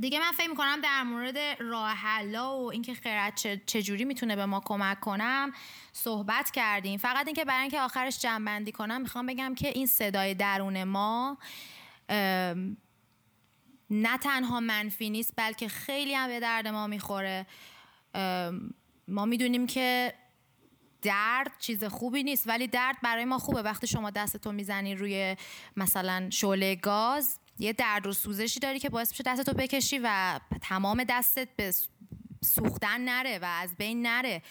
[0.00, 4.46] دیگه من فکر می‌کنم در مورد راه حلا و اینکه خیرت چه- چجوری می‌تونه به
[4.46, 5.52] ما کمک کنم
[5.92, 6.98] صحبت کردیم.
[6.98, 11.38] فقط اینکه برای اینکه آخرش جنبندی کنم می‌خوام بگم که این صدای درون ما
[13.92, 17.46] نه تنها منفی نیست بلکه خیلی هم به درد ما می‌خوره.
[19.08, 20.14] ما می‌دونیم که
[21.02, 23.62] درد چیز خوبی نیست ولی درد برای ما خوبه.
[23.62, 25.36] وقتی شما دستتو می‌زنی روی
[25.76, 31.04] مثلا شعله گاز یه درد و سوزشی داری که باعث میشه دستتو بکشی و تمام
[31.04, 31.74] دستت به
[32.44, 34.42] سوختن نره و از بین نره.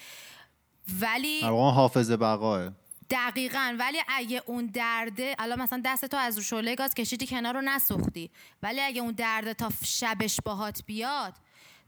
[1.01, 2.71] ولی در واقع حافظ بقاه.
[3.12, 3.76] دقیقا.
[3.80, 8.30] ولی اگه اون درده الان مثلا دستتو از رو شعله گاز کشیدی کنار رو نسوختی.
[8.64, 11.34] ولی اگه اون درده تا شبش باهات بیاد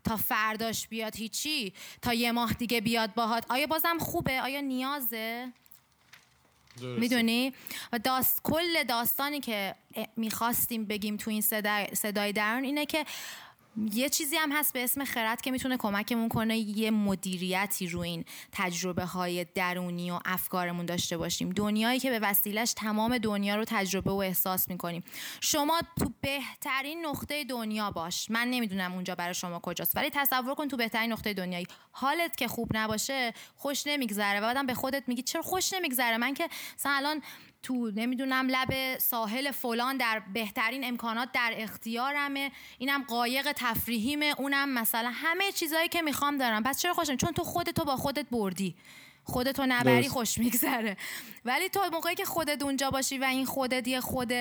[0.03, 5.53] تا فرداش بیاد هیچی تا یه ماه دیگه بیاد باهات آیا بازم خوبه؟ آیا نیازه؟
[6.81, 7.53] می‌دونی؟
[7.93, 9.75] و داست کل داستانی که
[10.15, 13.05] می‌خواستیم بگیم تو این صدای, صدای درون اینه که
[13.91, 18.25] یه چیزی هم هست به اسم خرد که می‌تونه کمکمون کنه یه مدیریتی رو این
[18.51, 21.49] تجربه های درونی و افکارمون داشته باشیم.
[21.49, 25.03] دنیایی که به وسیلش تمام دنیا رو تجربه و احساس می‌کنیم.
[25.41, 28.31] شما تو بهترین نقطه دنیا باش.
[28.31, 31.67] من نمی‌دونم اونجا برای شما کجاست ولی تصور کن تو بهترین نقطه دنیایی.
[31.95, 36.33] حالت که خوب نباشه خوش نمیگذره و بعدم به خودت میگی چرا خوش نمیگذره؟ من
[36.33, 37.21] که مثلا الان
[37.63, 45.11] تو نمی‌دونم لب ساحل فلان در بهترین امکانات در اختیارمه اینم قایق تفریحیمه اونم مثلا
[45.13, 46.63] همه چیزایی که می‌خوام دارم.
[46.63, 48.75] پس چرا خوشم؟ چون تو خودتو با خودت بردی.
[49.23, 50.09] خودتو نبری.
[50.09, 50.97] خوش میگذره.
[51.45, 54.33] ولی تو موقعی که خودت اونجا باشی و این خودت یه خود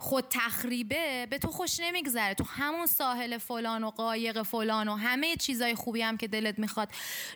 [0.00, 2.34] خود تخریبه به تو خوش نمیگذره.
[2.34, 6.88] تو همون ساحل فلان و قایق فلان و همه چیزای خوبی هم که دلت می‌خواد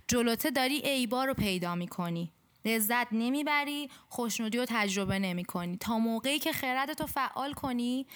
[0.09, 2.33] جلوته داری عیبا رو پیدا می‌کنی.
[2.65, 5.77] لذت نمی‌بری خوشنودی رو تجربه نمی‌کنی.
[5.77, 8.07] تا موقعی که خردتو فعال کنی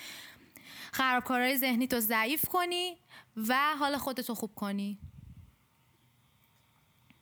[0.92, 2.97] خرابکارهای ذهنی تو ضعیف کنی
[3.36, 4.99] و حال خودتو خوب کنی.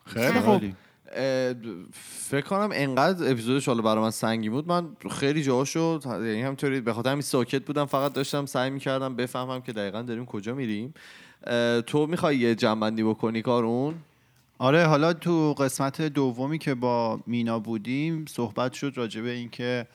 [0.07, 0.63] خیلی خب.
[2.21, 4.69] فکر کنم انقدر اپیزودش حالا برای من سنگین بود.
[4.69, 9.61] من خیلی جاهاشو یعنی همینطوری به خاطر همین ساکت بودم فقط داشتم سعی می‌کردم بفهمم
[9.61, 10.95] که دقیقا داریم کجا میریم.
[11.87, 13.95] تو می‌خوای یه جنبندی بکنی کارون؟
[14.59, 19.87] آره حالا تو قسمت دومی که با مینا بودیم صحبت شد راجع به اینکه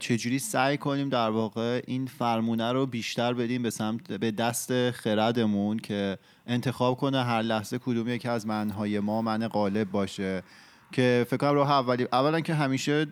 [0.00, 5.78] چجوری سعی کنیم در واقع این فرمونه رو بیشتر بدیم به سمت به دست خردمون
[5.78, 10.42] که انتخاب کنه هر لحظه کدوم یکی از منهای ما من غالب باشه.
[10.92, 13.06] که فکر کنم اولی اولا که همیشه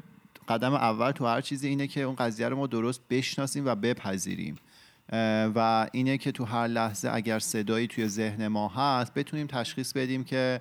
[0.48, 4.56] قدم اول تو هر چیزی اینه که اون قضیه رو ما درست بشناسیم و بپذیریم.
[5.54, 10.24] و اینه که تو هر لحظه اگر صدایی توی ذهن ما هست بتونیم تشخیص بدیم
[10.24, 10.60] که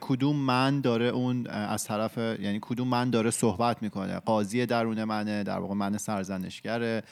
[0.00, 5.42] کدوم من داره اون از طرف یعنی کدوم من داره صحبت می‌کنه؟ قاضی درون منه
[5.42, 7.02] در واقع من سرزنشگره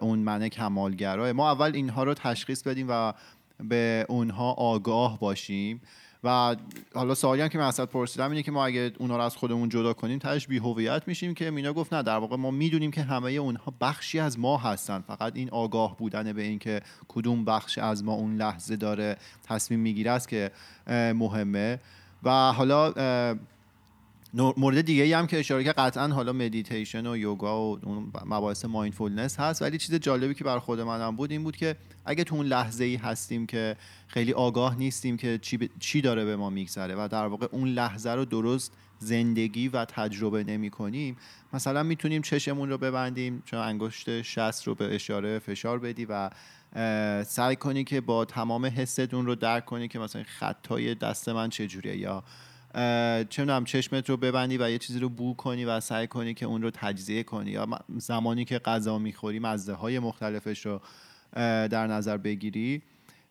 [0.00, 1.32] اون من کمالگرا.
[1.32, 3.12] ما اول اینها رو تشخیص بدیم و
[3.60, 5.80] به اونها آگاه باشیم.
[6.26, 6.56] و
[6.94, 9.68] حالا سوالی هم که من ازت پرسیدم اینه که ما اگه اونا رو از خودمون
[9.68, 13.02] جدا کنیم تهش بی هویت میشیم که مینا گفت نه در واقع ما می‌دونیم که
[13.02, 15.00] همه اونها بخشی از ما هستن.
[15.00, 19.80] فقط این آگاه بودن به این که کدوم بخش از ما اون لحظه داره تصمیم
[19.80, 20.50] می‌گیره که
[20.88, 21.80] مهمه.
[22.22, 22.92] و حالا
[24.36, 28.64] مورد دیگه ای هم که اشاره کرد قطعا حالا مدیتیشن و یوگا و اون مباحث
[28.64, 29.62] mindfulness هست.
[29.62, 32.84] ولی چیز جالبی که برا خود منم بود این بود که اگه تو اون لحظه
[32.84, 33.76] ای هستیم که
[34.06, 37.68] خیلی آگاه نیستیم که چی, ب- چی داره به ما میگذره و در واقع اون
[37.68, 41.16] لحظه رو درست زندگی و تجربه نمی کنیم
[41.52, 46.30] مثلا می‌تونیم چشمون رو ببندیم چون انگشت شست رو به اشاره فشار بدی و
[47.24, 51.96] سعی کنی که با تمام حستون رو درک کنی که مثلا خطای دست من چجوریه
[51.96, 52.24] یا
[52.76, 56.46] چه می‌دونم چشمت رو ببندی و یه چیزی رو بو کنی و سعی کنی که
[56.46, 57.50] اون رو تجزیه کنی.
[57.50, 57.66] یا
[57.96, 60.80] زمانی که غذا می‌خوری مزه های مختلفش رو
[61.68, 62.82] در نظر بگیری.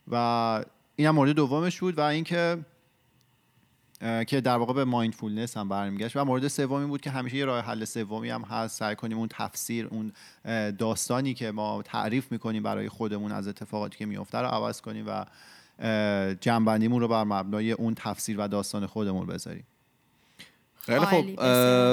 [0.08, 0.16] و
[0.96, 2.58] این هم مورد دومش بود و اینکه
[4.28, 6.16] که در واقع به مایندفولنس هم برمیگشت.
[6.18, 8.80] و مورد سومی بود که همیشه یه راه حل سومی هم هست.
[8.80, 10.12] سعی کنیم اون تفسیر اون
[10.72, 15.26] داستانی که ما تعریف می‌کنیم برای خودمون از اتفاقاتی که میفته رو عوض کنیم و
[16.42, 19.66] جنبندیمون رو بر مبنای اون تفسیر و داستان خودمون بذاریم.
[20.82, 21.42] خیلی خب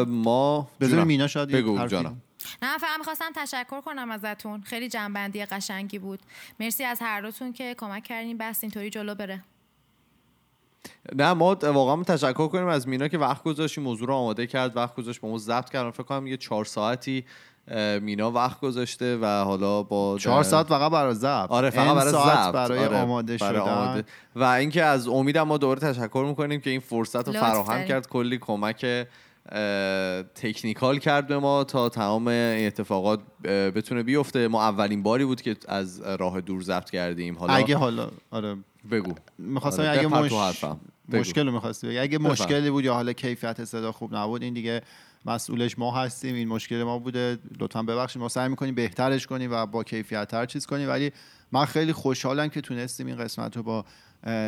[0.09, 1.07] ما بذار جونم.
[1.07, 2.23] مینا شاید بگو جانم.
[2.63, 4.63] نه فقط می‌خواستم تشکر کنم ازتون.
[4.63, 6.21] خیلی جنبندی قشنگی بود.
[6.61, 8.39] مرسی از هر دوتون که کمک کردین.
[8.39, 9.45] بس اینطوری جلو بره.
[11.17, 14.77] نه ما واقعا تشکر کنیم از مینا که وقت گذاشت این موضوع رو آماده کرد
[14.77, 17.25] وقت گذاشت با ما ضبط کردن فکر کنم یه چهار ساعتی
[18.01, 21.51] مینا وقت گذاشته و حالا با چهار ساعت فقط برای ضبط.
[21.51, 22.53] آره فقط برای ضبط.
[22.53, 23.73] برای آره، آماده برای شدن.
[23.73, 24.05] آماده.
[24.37, 27.89] و اینکه از امیدم ما دوباره تشکر می‌کنیم که این فرصت رو فراهم داریم.
[27.89, 28.09] کرد.
[28.09, 28.87] کلی کمک
[30.35, 34.49] تکنیکال کرد به ما تا تمام این اتفاقات بتونه بیفته.
[34.49, 37.39] ما اولین باری بود که از راه دور ضبط کردیم.
[37.39, 38.57] حالا اگه حالا آره.
[38.91, 39.13] بگو.
[39.39, 40.33] می‌خواستم آره، اگه مش...
[41.09, 41.99] مشکل رو می‌خواستی بگی.
[41.99, 42.19] اگه.
[42.19, 44.83] مشکلی بود یا حالا کیفیت صدا خوب نبود این دیگه
[45.27, 47.39] مسئولش ما هستیم این مشکل ما بوده.
[47.61, 50.89] لطفا ببخشید ما سعی می‌کنیم بهترش کنیم و با کیفیت تر چیز کنیم.
[50.89, 51.13] ولی
[51.53, 53.85] من خیلی خوشحالم که تونستیم این قسمت رو با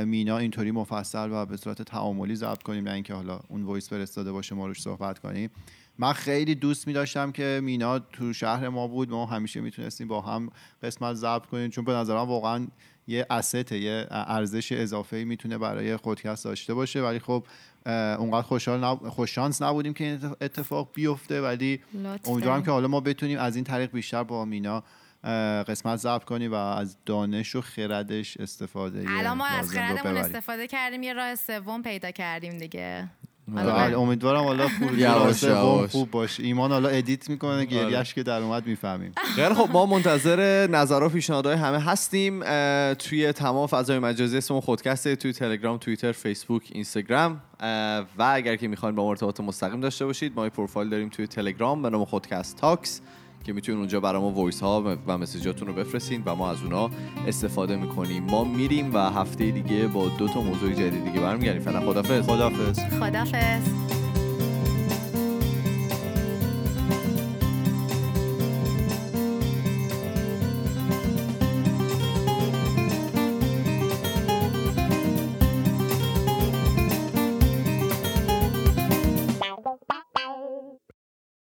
[0.05, 4.33] مینا اینطوری مفصل و به صورت تعاملی ضبط کنیم نه اینکه حالا اون وایس فرستاده
[4.33, 5.51] باشه ما روش صحبت کنیم.
[5.99, 9.11] من خیلی دوست می داشتم که مینا تو شهر ما بود.
[9.11, 10.51] ما همیشه می‌تونستیم با هم
[10.83, 11.71] قسمت ضبط کنیم.
[11.71, 12.67] چون به نظرم واقعا
[13.07, 17.47] یه استه یه ارزش اضافه ای می‌تونه برای خودکست داشته باشه ولی خب
[18.19, 19.09] اونقدر خوشحال نب...
[19.09, 21.81] خوششانس نبودیم که این اتفاق بیفته ولی
[22.25, 22.63] امیدوارم.
[22.63, 24.85] که حالا ما بتونیم از این طریق بیشتر با مینا
[25.69, 30.17] قسمت ضبط کنیم و از دانش و خردش استفاده الان ما از خردمون.
[30.17, 33.09] استفاده کردیم یه راه سوم پیدا کردیم دیگه
[33.97, 35.91] امیدوارم حالا خروجی یواش، راه سوم یواش.
[35.91, 36.43] خوب باشه.
[36.43, 37.65] ایمان حالا ادیت می‌کنه آره.
[37.65, 39.13] گریش که در اومد می‌فهمیم.
[39.37, 42.41] خیلی خب ما منتظر نظر و پیشنهادهای همه هستیم
[42.95, 47.41] توی تمام فضای مجازی اسممون خودکسته توی تلگرام توییتر فیسبوک اینستاگرام.
[48.19, 51.27] و اگر که می‌خواین با ما ارتباط مستقیم داشته باشید ما یه پروفایل داریم توی
[51.27, 53.01] تلگرام به نام خودکست تاکس.
[53.45, 56.63] که می‌تونید اونجا برای ما voice ها و message اتون رو بفرستین و ما از
[56.63, 56.91] اونا
[57.27, 58.23] استفاده می‌کنیم.
[58.23, 61.63] ما میریم و هفته دیگه با دو تا موضوع جدید دیگه برمیگردیم.
[61.63, 64.04] فعلا خدافظ خدافظ خدافظ